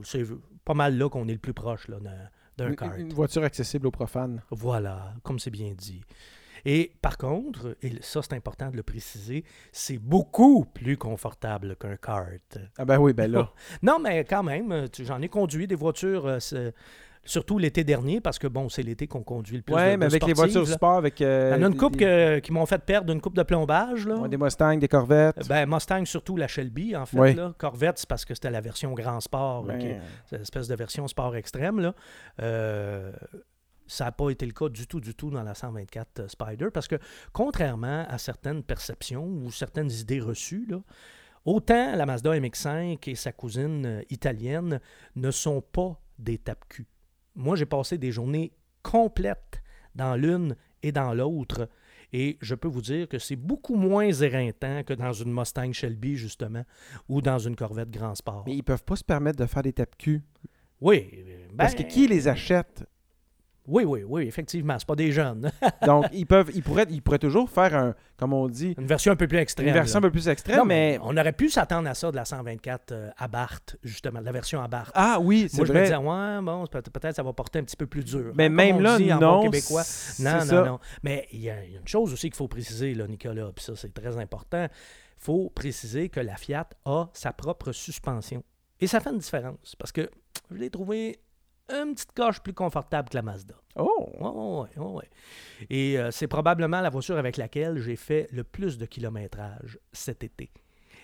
c'est 0.04 0.24
pas 0.64 0.74
mal 0.74 0.96
là 0.96 1.08
qu'on 1.08 1.26
est 1.28 1.32
le 1.32 1.38
plus 1.38 1.52
proche 1.54 1.88
là, 1.88 1.98
d'un- 2.00 2.28
d'un 2.56 2.68
Une- 2.70 2.76
kart. 2.76 2.98
Une 2.98 3.12
voiture 3.12 3.42
accessible 3.44 3.86
aux 3.86 3.90
profanes. 3.90 4.42
Voilà, 4.50 5.14
comme 5.22 5.38
c'est 5.38 5.50
bien 5.50 5.72
dit. 5.76 6.02
Et 6.64 6.92
par 7.02 7.16
contre, 7.18 7.76
et 7.82 7.92
ça 8.00 8.20
c'est 8.22 8.34
important 8.34 8.70
de 8.70 8.76
le 8.76 8.82
préciser, 8.82 9.44
c'est 9.72 9.98
beaucoup 9.98 10.64
plus 10.64 10.96
confortable 10.96 11.76
qu'un 11.76 11.96
kart. 11.96 12.58
Ah 12.78 12.84
ben 12.84 12.98
oui, 12.98 13.12
ben 13.12 13.30
là. 13.30 13.50
Non, 13.82 13.98
mais 13.98 14.24
quand 14.24 14.42
même, 14.42 14.72
euh, 14.72 14.86
j'en 15.00 15.20
ai 15.22 15.28
conduit 15.28 15.66
des 15.66 15.74
voitures, 15.74 16.26
euh, 16.26 16.70
surtout 17.24 17.58
l'été 17.58 17.84
dernier, 17.84 18.20
parce 18.22 18.38
que 18.38 18.46
bon, 18.46 18.68
c'est 18.70 18.82
l'été 18.82 19.06
qu'on 19.06 19.22
conduit 19.22 19.56
le 19.58 19.62
plus. 19.62 19.74
ouais, 19.74 19.92
de- 19.92 19.96
mais 19.98 20.06
avec 20.06 20.24
les 20.24 20.32
voitures 20.32 20.64
là. 20.64 20.72
sport, 20.74 20.96
avec. 20.96 21.20
euh, 21.20 21.50
Il 21.54 21.60
y 21.60 21.60
en 21.60 21.64
a 21.64 21.66
une 21.70 21.72
des- 21.90 21.98
que- 21.98 22.38
qui 22.38 22.52
m'ont 22.52 22.64
fait 22.64 22.78
perdre 22.82 23.12
une 23.12 23.20
coupe 23.20 23.36
de 23.36 23.42
plombage. 23.42 24.06
Là. 24.06 24.16
ouais, 24.16 24.28
des 24.28 24.38
Mustangs, 24.38 24.76
des 24.78 24.88
Corvettes. 24.88 25.46
Ben, 25.48 25.66
Mustang, 25.68 26.04
surtout 26.06 26.36
la 26.36 26.48
Shelby, 26.48 26.96
en 26.96 27.04
fait. 27.04 27.18
Ouais. 27.18 27.34
Là. 27.34 27.52
Corvette, 27.58 27.98
c'est 27.98 28.08
parce 28.08 28.24
que 28.24 28.32
c'était 28.34 28.50
la 28.50 28.60
version 28.62 28.92
grand 28.94 29.20
sport, 29.20 29.66
là, 29.66 29.74
Ben, 29.74 29.78
qui 29.80 29.86
est- 29.88 30.00
cette 30.30 30.40
espèce 30.42 30.68
de 30.68 30.74
version 30.74 31.06
sport 31.06 31.36
extrême. 31.36 31.80
Là. 31.80 31.94
Euh, 32.40 33.12
ça 33.88 34.04
n'a 34.04 34.12
pas 34.12 34.30
été 34.30 34.46
le 34.46 34.52
cas 34.52 34.68
du 34.68 34.86
tout, 34.86 35.00
du 35.00 35.14
tout 35.14 35.30
dans 35.30 35.42
la 35.42 35.54
124 35.54 36.30
Spider, 36.30 36.68
parce 36.72 36.86
que 36.86 36.96
contrairement 37.32 38.06
à 38.08 38.18
certaines 38.18 38.62
perceptions 38.62 39.26
ou 39.26 39.50
certaines 39.50 39.90
idées 39.90 40.20
reçues, 40.20 40.66
là, 40.68 40.80
autant 41.44 41.96
la 41.96 42.06
Mazda 42.06 42.38
MX5 42.38 43.10
et 43.10 43.14
sa 43.14 43.32
cousine 43.32 43.86
euh, 43.86 44.02
italienne 44.10 44.80
ne 45.16 45.30
sont 45.30 45.60
pas 45.60 46.00
des 46.18 46.38
tape-cul. 46.38 46.86
Moi, 47.34 47.56
j'ai 47.56 47.66
passé 47.66 47.98
des 47.98 48.12
journées 48.12 48.52
complètes 48.82 49.62
dans 49.94 50.16
l'une 50.16 50.56
et 50.82 50.92
dans 50.92 51.12
l'autre, 51.12 51.68
Et 52.12 52.38
je 52.40 52.54
peux 52.54 52.68
vous 52.68 52.80
dire 52.80 53.08
que 53.08 53.18
c'est 53.18 53.36
beaucoup 53.36 53.74
moins 53.74 54.10
éreintant 54.10 54.82
que 54.82 54.94
dans 54.94 55.12
une 55.12 55.32
Mustang 55.32 55.72
Shelby, 55.72 56.16
justement, 56.16 56.64
ou 57.08 57.20
dans 57.20 57.38
une 57.38 57.56
Corvette 57.56 57.90
Grand 57.90 58.14
Sport. 58.14 58.44
Mais 58.46 58.54
ils 58.54 58.62
peuvent 58.62 58.84
pas 58.84 58.96
se 58.96 59.04
permettre 59.04 59.38
de 59.38 59.46
faire 59.46 59.62
des 59.62 59.72
tapes-cul. 59.72 60.22
Oui. 60.80 61.10
Parce 61.56 61.74
que 61.74 61.82
ben, 61.82 61.88
qui 61.88 62.06
les 62.06 62.28
achète? 62.28 62.84
Oui, 63.68 63.84
oui, 63.84 64.02
oui, 64.02 64.26
effectivement. 64.26 64.76
C'est 64.78 64.88
pas 64.88 64.96
des 64.96 65.12
jeunes. 65.12 65.50
Donc, 65.86 66.06
ils 66.12 66.24
peuvent, 66.26 66.50
ils 66.54 66.62
pourraient, 66.62 66.86
ils 66.88 67.02
pourraient 67.02 67.18
toujours 67.18 67.50
faire 67.50 67.74
un, 67.74 67.94
comme 68.16 68.32
on 68.32 68.48
dit, 68.48 68.74
Une 68.78 68.86
version 68.86 69.12
un 69.12 69.16
peu 69.16 69.28
plus 69.28 69.36
extrême. 69.38 69.68
une 69.68 69.74
version 69.74 70.00
là. 70.00 70.06
un 70.06 70.08
peu 70.08 70.12
plus 70.12 70.26
extrême, 70.28 70.56
Non, 70.56 70.64
mais... 70.64 70.98
on 71.02 71.16
aurait 71.16 71.34
pu 71.34 71.50
s'attendre 71.50 71.86
à 71.88 71.94
ça 71.94 72.10
de 72.10 72.16
la 72.16 72.24
124 72.24 72.92
euh, 72.92 73.10
à 73.18 73.28
Barthes, 73.28 73.76
justement, 73.82 74.20
de 74.20 74.24
la 74.24 74.32
version 74.32 74.62
à 74.62 74.68
Barthes. 74.68 74.92
Ah 74.94 75.18
oui, 75.20 75.48
c'est 75.50 75.58
Moi, 75.58 75.66
je 75.66 75.72
me 75.72 75.78
vrai. 75.78 75.86
disais, 75.86 75.96
ouais, 75.96 76.42
bon, 76.42 76.66
peut-être 76.66 77.14
ça 77.16 77.22
va 77.22 77.32
porter 77.34 77.58
un 77.58 77.64
petit 77.64 77.76
peu 77.76 77.86
plus 77.86 78.04
dur. 78.04 78.32
mais 78.34 78.46
comme 78.46 78.56
même 78.56 78.80
là, 78.80 78.96
dit 78.96 79.12
en 79.12 79.18
bon 79.18 79.26
non, 79.26 79.42
québécois. 79.42 79.82
Non, 80.20 80.32
non, 80.32 80.40
ça. 80.40 80.64
non. 80.64 80.78
Mais 81.02 81.28
il 81.32 81.40
y, 81.40 81.50
a 81.50 81.62
il 81.64 81.72
y 81.72 81.76
a 81.76 81.80
une 81.80 81.88
chose 81.88 82.12
aussi 82.12 82.30
qu'il 82.30 82.36
faut 82.36 82.48
préciser, 82.48 82.94
là, 82.94 83.06
Nicolas, 83.06 83.50
puis 83.54 83.64
ça, 83.64 83.76
c'est 83.76 83.92
très 83.92 84.16
important. 84.16 84.64
Il 84.64 85.24
faut 85.24 85.50
préciser 85.50 86.08
que 86.08 86.20
la 86.20 86.36
Fiat 86.36 86.68
a 86.86 87.10
sa 87.12 87.32
propre 87.32 87.72
suspension. 87.72 88.42
Et 88.80 88.86
ça 88.86 89.00
fait 89.00 89.10
une 89.10 89.18
différence, 89.18 89.74
parce 89.76 89.92
que 89.92 90.08
je 90.50 90.56
l'ai 90.56 90.70
trouvé 90.70 91.18
une 91.70 91.94
petite 91.94 92.12
coche 92.12 92.40
plus 92.40 92.54
confortable 92.54 93.08
que 93.08 93.16
la 93.16 93.22
Mazda. 93.22 93.54
Oh! 93.76 94.08
Ouais, 94.18 94.68
ouais, 94.76 94.92
ouais. 94.92 95.10
Et 95.70 95.98
euh, 95.98 96.10
c'est 96.10 96.26
probablement 96.26 96.80
la 96.80 96.90
voiture 96.90 97.18
avec 97.18 97.36
laquelle 97.36 97.78
j'ai 97.78 97.96
fait 97.96 98.28
le 98.32 98.44
plus 98.44 98.78
de 98.78 98.86
kilométrage 98.86 99.78
cet 99.92 100.24
été. 100.24 100.50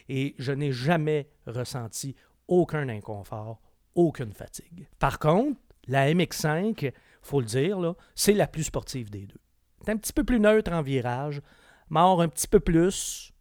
Et 0.08 0.34
je 0.38 0.52
n'ai 0.52 0.72
jamais 0.72 1.28
ressenti 1.46 2.14
aucun 2.48 2.88
inconfort, 2.88 3.60
aucune 3.94 4.32
fatigue. 4.32 4.86
Par 4.98 5.18
contre, 5.18 5.60
la 5.86 6.12
MX5, 6.12 6.92
faut 7.22 7.40
le 7.40 7.46
dire, 7.46 7.94
c'est 8.14 8.32
la 8.32 8.46
plus 8.46 8.64
sportive 8.64 9.10
des 9.10 9.26
deux. 9.26 9.40
C'est 9.84 9.92
un 9.92 9.96
petit 9.96 10.12
peu 10.12 10.24
plus 10.24 10.40
neutre 10.40 10.72
en 10.72 10.82
virage, 10.82 11.42
mord 11.90 12.20
un 12.22 12.28
petit 12.28 12.48
peu 12.48 12.60
plus. 12.60 13.32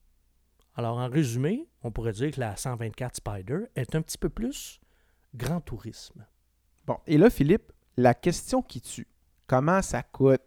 Alors, 0.76 0.98
en 0.98 1.08
résumé, 1.08 1.68
on 1.84 1.92
pourrait 1.92 2.14
dire 2.14 2.32
que 2.32 2.40
la 2.40 2.56
124 2.56 3.18
Spider 3.18 3.60
est 3.76 3.96
un 3.96 4.02
petit 4.02 4.18
peu 4.18 4.30
plus 4.30 4.80
grand 5.36 5.62
tourisme. 5.62 6.26
Bon, 6.86 6.98
et 7.08 7.18
là, 7.18 7.30
Philippe, 7.30 7.72
la 7.98 8.14
question 8.14 8.62
qui 8.62 8.82
tue. 8.82 9.08
Comment 9.48 9.82
ça 9.82 10.04
coûte? 10.04 10.42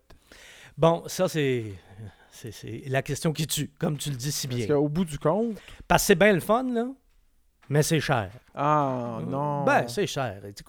Bon, 0.77 1.03
ça, 1.07 1.29
c'est. 1.29 1.65
C'est 2.31 2.83
la 2.89 3.01
question 3.01 3.33
qui 3.33 3.47
tue, 3.47 3.71
comme 3.79 3.97
tu 3.97 4.11
le 4.11 4.17
dis 4.17 4.31
si 4.31 4.47
Parce 4.47 4.59
bien. 4.59 4.67
qu'au 4.77 4.91
bout 4.91 5.07
du 5.07 5.19
compte... 5.19 5.57
Parce 5.89 6.03
que 6.03 6.07
c'est 6.09 6.15
bien 6.17 6.35
le 6.35 6.41
fun, 6.41 6.65
là, 6.65 6.87
mais 7.69 7.83
c'est 7.83 8.01
cher. 8.01 8.31
Ah, 8.55 9.19
non! 9.27 9.65
Ben, 9.65 9.87
c'est 9.87 10.07
cher. 10.07 10.41
Tu 10.43 10.65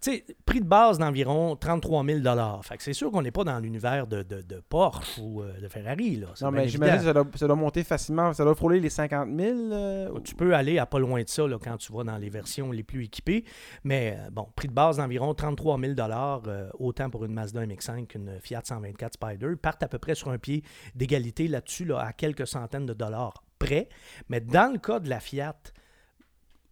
sais, 0.00 0.24
prix 0.46 0.60
de 0.60 0.64
base 0.66 0.98
d'environ 0.98 1.54
33 1.54 2.02
000 2.04 2.20
Fait 2.62 2.76
que 2.78 2.82
c'est 2.82 2.94
sûr 2.94 3.10
qu'on 3.10 3.20
n'est 3.20 3.30
pas 3.30 3.44
dans 3.44 3.58
l'univers 3.58 4.06
de, 4.06 4.22
de- 4.22 4.40
de 4.40 4.62
Porsche 4.66 5.18
ou 5.20 5.42
euh, 5.42 5.52
de 5.60 5.68
Ferrari, 5.68 6.16
là. 6.16 6.28
Non, 6.40 6.50
mais 6.50 6.66
j'imagine 6.66 6.96
que 6.98 7.04
ça 7.04 7.12
doit, 7.12 7.26
ça 7.34 7.46
doit 7.46 7.56
monter 7.56 7.84
facilement. 7.84 8.32
Ça 8.32 8.42
doit 8.42 8.54
frôler 8.54 8.80
les 8.80 8.88
50 8.88 9.28
000. 9.38 9.58
euh, 9.72 10.18
Tu 10.24 10.34
peux 10.34 10.54
aller 10.54 10.78
à 10.78 10.86
pas 10.86 10.98
loin 10.98 11.22
de 11.22 11.28
ça 11.28 11.46
là, 11.46 11.58
quand 11.62 11.76
tu 11.76 11.92
vas 11.92 12.04
dans 12.04 12.16
les 12.16 12.30
versions 12.30 12.72
les 12.72 12.82
plus 12.82 13.04
équipées. 13.04 13.44
Mais 13.84 14.16
euh, 14.18 14.30
bon, 14.30 14.48
prix 14.56 14.68
de 14.68 14.72
base 14.74 14.96
d'environ 14.96 15.34
33 15.34 15.78
000 15.78 15.92
euh, 15.98 16.70
autant 16.78 17.10
pour 17.10 17.24
une 17.26 17.34
Mazda 17.34 17.66
MX-5 17.66 18.06
qu'une 18.06 18.40
Fiat 18.40 18.62
124 18.64 19.12
Spider. 19.14 19.48
Partent 19.60 19.82
à 19.82 19.88
peu 19.88 19.98
près 19.98 20.14
sur 20.14 20.30
un 20.30 20.38
pied 20.38 20.62
d'égalité 20.94 21.48
là-dessus, 21.48 21.84
là, 21.84 21.98
à 22.00 22.12
quelques 22.14 22.46
centaines 22.46 22.86
de 22.86 22.94
dollars 22.94 23.42
près. 23.58 23.88
Mais 24.30 24.40
dans 24.40 24.72
le 24.72 24.78
cas 24.78 25.00
de 25.00 25.08
la 25.10 25.20
Fiat, 25.20 25.56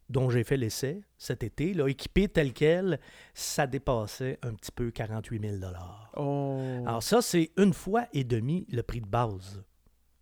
dont 0.09 0.31
j'ai 0.31 0.45
fait 0.45 0.57
l'essai 0.57 1.03
cet 1.17 1.43
été, 1.43 1.75
là, 1.75 1.89
équipée 1.89 2.29
telle 2.29 2.53
qu'elle, 2.53 3.01
ça 3.33 3.67
dépassait 3.67 4.39
un 4.43 4.55
petit 4.55 4.73
peu 4.73 4.91
48 4.91 5.59
000 5.61 5.73
Oh. 6.17 6.59
alors 6.87 7.03
ça, 7.03 7.23
c'est 7.23 7.51
une 7.57 7.73
fois 7.73 8.07
et 8.13 8.25
demi 8.25 8.67
le 8.71 8.83
prix 8.83 9.01
de 9.01 9.07
base. 9.07 9.63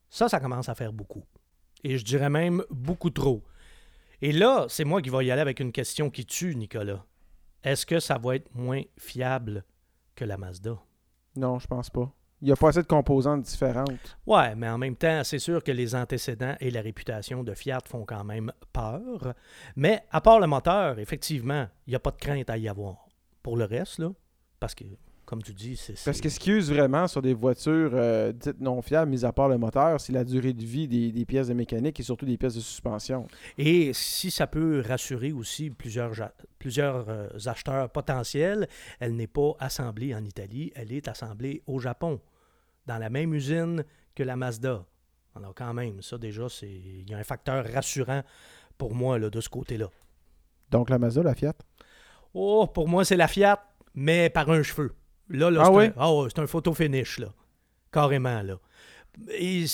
Ça, 0.09 0.29
ça 0.29 0.41
commence 0.41 0.69
à 0.69 0.75
faire 0.75 0.93
beaucoup. 0.93 1.25
Et 1.85 1.99
je 1.99 2.05
dirais 2.05 2.31
même 2.31 2.63
beaucoup 2.71 3.11
trop. 3.11 3.43
Et 4.21 4.33
là, 4.33 4.67
c'est 4.69 4.85
moi 4.85 5.03
qui 5.03 5.11
vais 5.11 5.27
y 5.27 5.31
aller 5.31 5.43
avec 5.43 5.59
une 5.59 5.73
question 5.73 6.09
qui 6.11 6.25
tue, 6.25 6.55
Nicolas. 6.55 7.05
Est-ce 7.65 7.85
que 7.85 7.99
ça 7.99 8.19
va 8.19 8.37
être 8.37 8.55
moins 8.55 8.83
fiable 8.99 9.65
que 10.15 10.25
la 10.25 10.37
Mazda? 10.37 10.79
Non, 11.37 11.59
je 11.59 11.67
pense 11.67 11.91
pas. 11.91 12.13
Il 12.43 12.47
n'y 12.47 12.53
a 12.53 12.57
pas 12.57 12.71
assez 12.71 12.83
de 12.83 12.89
composantes 12.89 13.43
différentes. 13.43 14.19
Ouais, 14.27 14.57
mais 14.57 14.69
en 14.69 14.77
même 14.77 14.97
temps, 14.97 15.23
c'est 15.23 15.39
sûr 15.39 15.63
que 15.63 15.71
les 15.71 15.95
antécédents 15.95 16.57
et 16.59 16.73
la 16.73 16.81
réputation 16.81 17.45
de 17.45 17.55
Fiat 17.55 17.79
font 17.87 18.05
quand 18.05 18.25
même 18.25 18.51
peur. 18.73 19.35
Mais 19.77 20.03
à 20.11 20.21
part 20.21 20.41
le 20.41 20.49
moteur, 20.49 20.99
effectivement, 20.99 21.69
il 21.87 21.91
n'y 21.91 21.95
a 21.95 22.01
pas 22.01 22.11
de 22.11 22.17
crainte 22.17 22.51
à 22.51 22.59
y 22.59 22.69
avoir. 22.69 23.07
Pour 23.45 23.57
le 23.57 23.65
reste, 23.65 24.01
là, 24.01 24.11
parce 24.59 24.75
que, 24.75 24.83
comme 25.25 25.41
tu 25.41 25.55
dis, 25.55 25.77
c'est... 25.77 25.95
Parce 26.05 26.21
que 26.21 26.29
ce 26.29 26.41
qui 26.41 26.51
use 26.51 26.73
vraiment 26.73 27.07
sur 27.07 27.23
des 27.23 27.33
voitures 27.33 27.93
euh, 27.95 28.33
dites 28.33 28.61
non 28.61 28.83
fiables, 28.83 29.09
mis 29.09 29.25
à 29.25 29.31
part 29.31 29.49
le 29.49 29.57
moteur, 29.57 30.01
c'est 30.01 30.13
la 30.13 30.25
durée 30.25 30.53
de 30.53 30.65
vie 30.65 30.89
des, 30.89 31.13
des 31.13 31.25
pièces 31.25 31.47
de 31.47 31.55
mécanique 31.55 32.01
et 32.01 32.03
surtout 32.03 32.27
des 32.27 32.37
pièces 32.37 32.57
de 32.57 32.61
suspension. 32.61 33.29
Et 33.57 33.93
si 33.93 34.33
ça 34.33 34.49
peut 34.49 34.83
rassurer 34.85 35.31
aussi 35.31 35.71
plusieurs 35.71 36.19
euh, 37.09 37.29
acheteurs 37.47 37.89
potentiels, 37.89 38.67
elle 38.99 39.15
n'est 39.15 39.29
pas 39.29 39.53
assemblée 39.61 40.13
en 40.13 40.25
Italie, 40.25 40.73
elle 40.75 40.91
est 40.91 41.07
assemblée 41.07 41.63
au 41.69 41.79
Japon, 41.79 42.21
dans 42.87 42.99
la 42.99 43.11
même 43.11 43.35
usine 43.35 43.85
que 44.15 44.23
la 44.23 44.37
Mazda. 44.37 44.85
Alors 45.35 45.55
quand 45.55 45.73
même, 45.73 46.03
ça 46.03 46.19
déjà, 46.19 46.49
c'est 46.49 46.71
il 46.71 47.09
y 47.09 47.15
a 47.15 47.19
un 47.19 47.25
facteur 47.25 47.65
rassurant 47.73 48.23
pour 48.77 48.95
moi 48.95 49.19
là, 49.19 49.31
de 49.31 49.41
ce 49.41 49.49
côté-là. 49.49 49.89
Donc 50.71 50.91
la 50.91 50.99
Mazda, 50.99 51.23
la 51.23 51.35
Fiat? 51.35 51.55
Oh, 52.35 52.67
pour 52.67 52.89
moi, 52.89 53.05
c'est 53.05 53.17
la 53.17 53.29
Fiat, 53.29 53.63
mais 53.95 54.31
par 54.31 54.51
un 54.51 54.63
cheveu. 54.63 54.95
Là, 55.29 55.51
là 55.51 55.61
Ah 55.63 55.67
c'est 55.67 55.77
oui? 55.77 55.85
un, 55.85 55.93
ah 55.97 56.43
un 56.43 56.47
photo 56.47 56.73
finish, 56.73 57.19
là. 57.19 57.29
Carrément, 57.91 58.43
là. 58.43 58.59
Et 59.39 59.67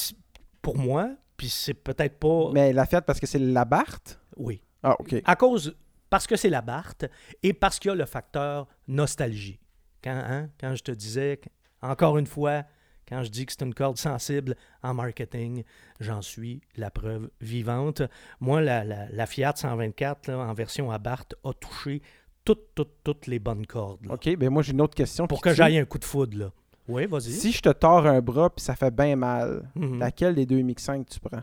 pour 0.61 0.77
moi, 0.77 1.11
puis 1.37 1.49
c'est 1.49 1.75
peut-être 1.75 2.19
pas... 2.19 2.51
Mais 2.53 2.73
la 2.73 2.85
Fiat 2.85 3.03
parce 3.03 3.21
que 3.21 3.27
c'est 3.27 3.39
la 3.39 3.65
Barthes? 3.65 4.21
Oui. 4.37 4.61
Ah, 4.83 4.97
OK. 4.99 5.15
À 5.25 5.37
cause, 5.37 5.77
parce 6.11 6.27
que 6.27 6.37
c'est 6.37 6.51
la 6.51 6.63
Barthes 6.63 7.07
et 7.43 7.53
parce 7.53 7.79
qu'il 7.79 7.91
y 7.91 7.93
a 7.93 7.95
le 7.95 8.07
facteur 8.07 8.67
nostalgie. 8.89 9.61
Quand, 10.03 10.11
hein, 10.11 10.51
quand 10.61 10.75
je 10.75 10.83
te 10.83 10.93
disais, 10.93 11.41
encore 11.81 12.19
une 12.19 12.27
fois, 12.27 12.65
quand 13.09 13.23
je 13.23 13.31
dis 13.31 13.47
que 13.47 13.53
c'est 13.53 13.65
une 13.65 13.75
corde 13.75 13.97
sensible 13.97 14.55
en 14.83 14.93
marketing, 14.95 15.65
j'en 16.01 16.21
suis 16.23 16.61
la 16.77 16.91
preuve 16.91 17.31
vivante. 17.41 18.03
Moi, 18.41 18.61
la, 18.61 18.85
la- 18.85 19.09
la 19.11 19.27
Fiat 19.27 19.55
124 19.57 20.27
là, 20.29 20.39
en 20.39 20.53
version 20.53 20.91
Abarth 20.91 21.35
a 21.45 21.53
touché 21.55 22.03
toutes, 22.45 22.75
toutes, 22.75 23.03
toutes 23.05 23.27
les 23.27 23.39
bonnes 23.39 23.67
cordes. 23.67 24.05
là. 24.07 24.15
OK, 24.15 24.37
ben 24.37 24.51
moi 24.51 24.63
j'ai 24.63 24.73
une 24.73 24.81
autre 24.81 24.95
question. 24.95 25.27
Pour 25.27 25.41
que 25.41 25.53
j'aille 25.55 25.79
un 25.79 25.85
coup 25.85 25.99
de 25.99 26.05
foudre, 26.05 26.37
là. 26.39 26.53
Oui, 26.87 27.05
vas-y. 27.07 27.33
Si 27.33 27.53
je 27.53 27.61
te 27.61 27.69
tords 27.69 28.07
un 28.07 28.21
bras 28.23 28.49
puis 28.49 28.65
ça 28.65 28.75
fait 28.75 28.91
bien 28.95 29.15
mal, 29.17 29.71
Mhm. 29.75 29.99
laquelle 29.99 30.35
des 30.35 30.47
deux 30.47 30.59
MX5 30.63 31.05
tu 31.07 31.21
prends? 31.21 31.43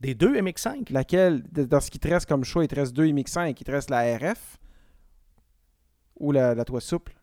Des 0.00 0.14
deux 0.14 0.34
MX5? 0.40 0.90
Laquelle, 0.90 1.42
dans 1.50 1.80
ce 1.80 1.90
qui 1.90 1.98
te 2.00 2.08
reste 2.08 2.26
comme 2.28 2.44
choix, 2.44 2.64
il 2.64 2.68
te 2.68 2.74
reste 2.74 2.92
deux 2.92 3.04
MX5, 3.06 3.54
il 3.60 3.64
te 3.64 3.70
reste 3.70 3.90
la 3.90 4.16
RF 4.16 4.58
ou 6.18 6.32
la, 6.32 6.54
la 6.54 6.64
toit 6.64 6.80
souple? 6.80 7.14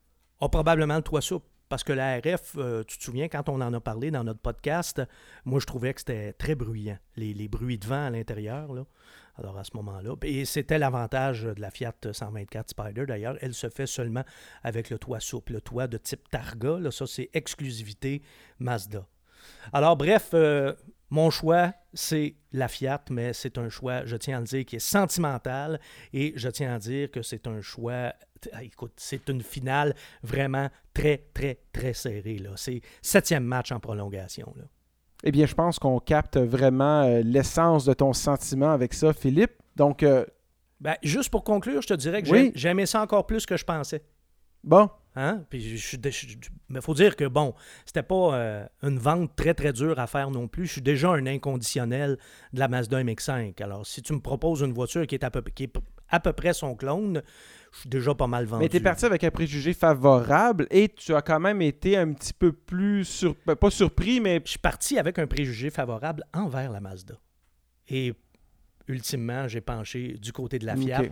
a 0.41 0.49
probablement 0.49 0.95
le 0.97 1.01
toit 1.01 1.21
souple. 1.21 1.47
Parce 1.69 1.83
que 1.83 1.93
la 1.93 2.17
RF, 2.19 2.53
euh, 2.57 2.83
tu 2.83 2.97
te 2.97 3.03
souviens, 3.03 3.27
quand 3.27 3.49
on 3.49 3.59
en 3.61 3.73
a 3.73 3.79
parlé 3.79 4.11
dans 4.11 4.23
notre 4.23 4.39
podcast, 4.39 5.01
moi, 5.45 5.59
je 5.59 5.65
trouvais 5.65 5.93
que 5.93 6.01
c'était 6.01 6.33
très 6.33 6.55
bruyant, 6.55 6.97
les, 7.15 7.47
bruits 7.47 7.77
de 7.77 7.87
vent 7.87 8.05
à 8.05 8.09
l'intérieur. 8.09 8.69
Alors, 9.37 9.57
à 9.57 9.63
ce 9.63 9.71
moment-là. 9.75 10.15
Et 10.23 10.45
c'était 10.45 10.77
l'avantage 10.77 11.43
de 11.43 11.59
la 11.59 11.71
Fiat 11.71 11.95
124 12.11 12.69
Spider, 12.69 13.05
d'ailleurs. 13.05 13.37
Elle 13.41 13.53
se 13.53 13.69
fait 13.69 13.87
seulement 13.87 14.23
avec 14.63 14.89
le 14.89 14.99
toit 14.99 15.19
souple, 15.19 15.53
le 15.53 15.61
toit 15.61 15.87
de 15.87 15.97
type 15.97 16.29
Targa. 16.29 16.79
Là, 16.79 16.91
ça, 16.91 17.07
c'est 17.07 17.29
exclusivité 17.33 18.21
Mazda. 18.59 19.05
Alors, 19.73 19.97
bref, 19.97 20.29
euh, 20.33 20.73
mon 21.09 21.29
choix, 21.29 21.73
c'est 21.93 22.35
la 22.51 22.67
Fiat, 22.67 23.03
mais 23.09 23.33
c'est 23.33 23.57
un 23.57 23.69
choix, 23.69 24.05
je 24.05 24.15
tiens 24.15 24.37
à 24.37 24.39
le 24.39 24.45
dire, 24.45 24.65
qui 24.65 24.77
est 24.77 24.79
sentimental 24.79 25.79
et 26.13 26.33
je 26.35 26.49
tiens 26.49 26.73
à 26.73 26.79
dire 26.79 27.11
que 27.11 27.21
c'est 27.21 27.47
un 27.47 27.61
choix. 27.61 28.13
Ah, 28.53 28.63
Écoute, 28.63 28.93
c'est 28.97 29.27
une 29.29 29.41
finale 29.41 29.95
vraiment 30.23 30.69
très, 30.93 31.25
très, 31.33 31.59
très 31.73 31.93
serrée. 31.93 32.37
là. 32.37 32.51
C'est 32.55 32.81
septième 33.01 33.43
match 33.43 33.71
en 33.71 33.79
prolongation. 33.79 34.53
Là. 34.57 34.63
Eh 35.23 35.31
bien, 35.31 35.45
je 35.45 35.55
pense 35.55 35.79
qu'on 35.79 35.99
capte 35.99 36.37
vraiment 36.37 37.03
euh, 37.03 37.21
l'essence 37.23 37.85
de 37.85 37.93
ton 37.93 38.13
sentiment 38.13 38.71
avec 38.71 38.93
ça, 38.93 39.13
Philippe. 39.13 39.53
Donc, 39.75 40.03
euh, 40.03 40.25
Ben, 40.81 40.95
juste 41.03 41.29
pour 41.29 41.43
conclure, 41.43 41.81
je 41.81 41.87
te 41.87 41.93
dirais 41.93 42.21
que 42.21 42.29
Oui. 42.29 42.51
j'ai- 42.53 42.59
j'aimais 42.59 42.85
ça 42.85 43.01
encore 43.01 43.25
plus 43.25 43.45
que 43.45 43.57
je 43.57 43.63
pensais. 43.65 44.03
bon, 44.63 44.89
Hein? 45.17 45.45
Puis 45.49 45.77
je- 45.77 45.95
mais 46.67 46.81
faut 46.81 46.93
dire 46.93 47.15
que 47.15 47.23
bon, 47.23 47.53
c'était 47.85 48.03
pas 48.03 48.35
euh, 48.35 48.67
une 48.83 48.99
vente 48.99 49.33
très 49.37 49.53
très 49.53 49.71
dure 49.71 49.97
à 49.97 50.07
faire 50.07 50.29
non 50.29 50.49
plus. 50.49 50.65
Je 50.65 50.73
suis 50.73 50.81
déjà 50.81 51.11
un 51.11 51.25
inconditionnel 51.25 52.17
de 52.51 52.59
la 52.59 52.67
Mazda 52.67 53.01
MX-5. 53.01 53.61
Alors 53.61 53.87
si 53.87 54.01
tu 54.01 54.11
me 54.11 54.19
proposes 54.19 54.59
une 54.59 54.73
voiture 54.73 55.07
qui 55.07 55.15
est 55.15 55.23
à 55.23 55.31
peu, 55.31 55.41
qui 55.41 55.63
est 55.63 55.73
à 56.09 56.19
peu 56.19 56.33
près 56.33 56.51
son 56.51 56.75
clone, 56.75 57.21
je 57.75 57.79
suis 57.81 57.89
déjà 57.89 58.15
pas 58.15 58.27
mal 58.27 58.45
vendu. 58.45 58.63
mais 58.63 58.69
tu 58.69 58.77
es 58.77 58.79
parti 58.79 59.05
avec 59.05 59.23
un 59.23 59.31
préjugé 59.31 59.73
favorable 59.73 60.65
et 60.71 60.89
tu 60.89 61.13
as 61.13 61.21
quand 61.21 61.39
même 61.39 61.61
été 61.61 61.97
un 61.97 62.11
petit 62.13 62.33
peu 62.33 62.51
plus, 62.51 63.03
sur... 63.05 63.35
ben, 63.45 63.55
pas 63.55 63.69
surpris, 63.69 64.19
mais 64.19 64.41
Je 64.43 64.51
suis 64.51 64.59
parti 64.59 64.97
avec 64.97 65.19
un 65.19 65.27
préjugé 65.27 65.69
favorable 65.69 66.23
envers 66.33 66.71
la 66.71 66.79
Mazda. 66.79 67.15
Et 67.87 68.13
ultimement, 68.87 69.47
j'ai 69.47 69.61
penché 69.61 70.13
du 70.13 70.31
côté 70.31 70.59
de 70.59 70.65
la. 70.65 70.75
Fiat. 70.75 71.03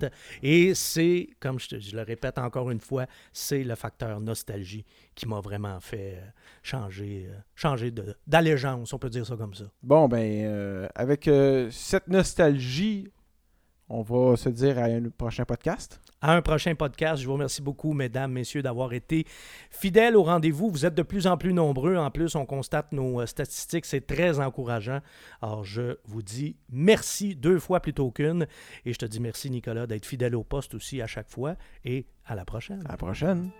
Et 0.43 0.73
c'est, 0.75 1.27
comme 1.39 1.59
je, 1.59 1.67
te- 1.69 1.79
je 1.79 1.95
le 1.95 2.03
répète 2.03 2.37
encore 2.37 2.69
une 2.71 2.79
fois, 2.79 3.07
c'est 3.31 3.63
le 3.63 3.73
facteur 3.75 4.19
nostalgie 4.21 4.85
qui 5.15 5.27
m'a 5.27 5.39
vraiment 5.39 5.79
fait 5.79 6.17
euh, 6.17 6.27
changer, 6.61 7.27
euh, 7.29 7.35
changer 7.55 7.89
de- 7.91 8.15
d'allégeance, 8.27 8.93
on 8.93 8.99
peut 8.99 9.09
dire 9.09 9.25
ça 9.25 9.35
comme 9.35 9.53
ça. 9.55 9.65
Bon, 9.81 10.07
ben, 10.07 10.45
euh, 10.45 10.87
avec 10.95 11.27
euh, 11.27 11.69
cette 11.71 12.07
nostalgie, 12.07 13.07
on 13.89 14.01
va 14.03 14.35
se 14.37 14.49
dire 14.49 14.77
à 14.79 14.83
un 14.83 15.09
prochain 15.09 15.43
podcast. 15.45 15.99
À 16.25 16.31
un 16.31 16.41
prochain 16.41 16.73
podcast. 16.73 17.21
Je 17.21 17.27
vous 17.27 17.33
remercie 17.33 17.61
beaucoup, 17.61 17.91
mesdames, 17.91 18.31
messieurs, 18.31 18.61
d'avoir 18.61 18.93
été 18.93 19.25
fidèles 19.69 20.15
au 20.15 20.23
rendez-vous. 20.23 20.69
Vous 20.69 20.85
êtes 20.85 20.95
de 20.95 21.01
plus 21.01 21.27
en 21.27 21.35
plus 21.35 21.51
nombreux. 21.51 21.97
En 21.97 22.09
plus, 22.11 22.35
on 22.35 22.45
constate 22.45 22.93
nos 22.93 23.19
euh, 23.19 23.25
statistiques. 23.25 23.85
C'est 23.85 24.07
très 24.07 24.39
encourageant. 24.39 25.01
Alors, 25.41 25.65
je 25.65 25.97
vous 26.05 26.21
dis 26.21 26.55
merci 26.69 27.35
deux 27.35 27.59
fois 27.59 27.81
plutôt 27.81 28.09
qu'une. 28.09 28.47
Et 28.85 28.93
je 28.93 28.99
te 28.99 29.05
dis 29.05 29.19
merci, 29.19 29.49
Nicolas, 29.49 29.85
d'être 29.85 30.05
fidèle 30.05 30.33
au 30.35 30.45
poste 30.45 30.75
aussi 30.75 31.01
à 31.01 31.07
chaque 31.07 31.29
fois. 31.29 31.57
Et 31.83 32.05
à 32.25 32.35
la 32.35 32.45
prochaine. 32.45 32.81
À 32.85 32.91
la 32.91 32.97
prochaine. 32.97 33.51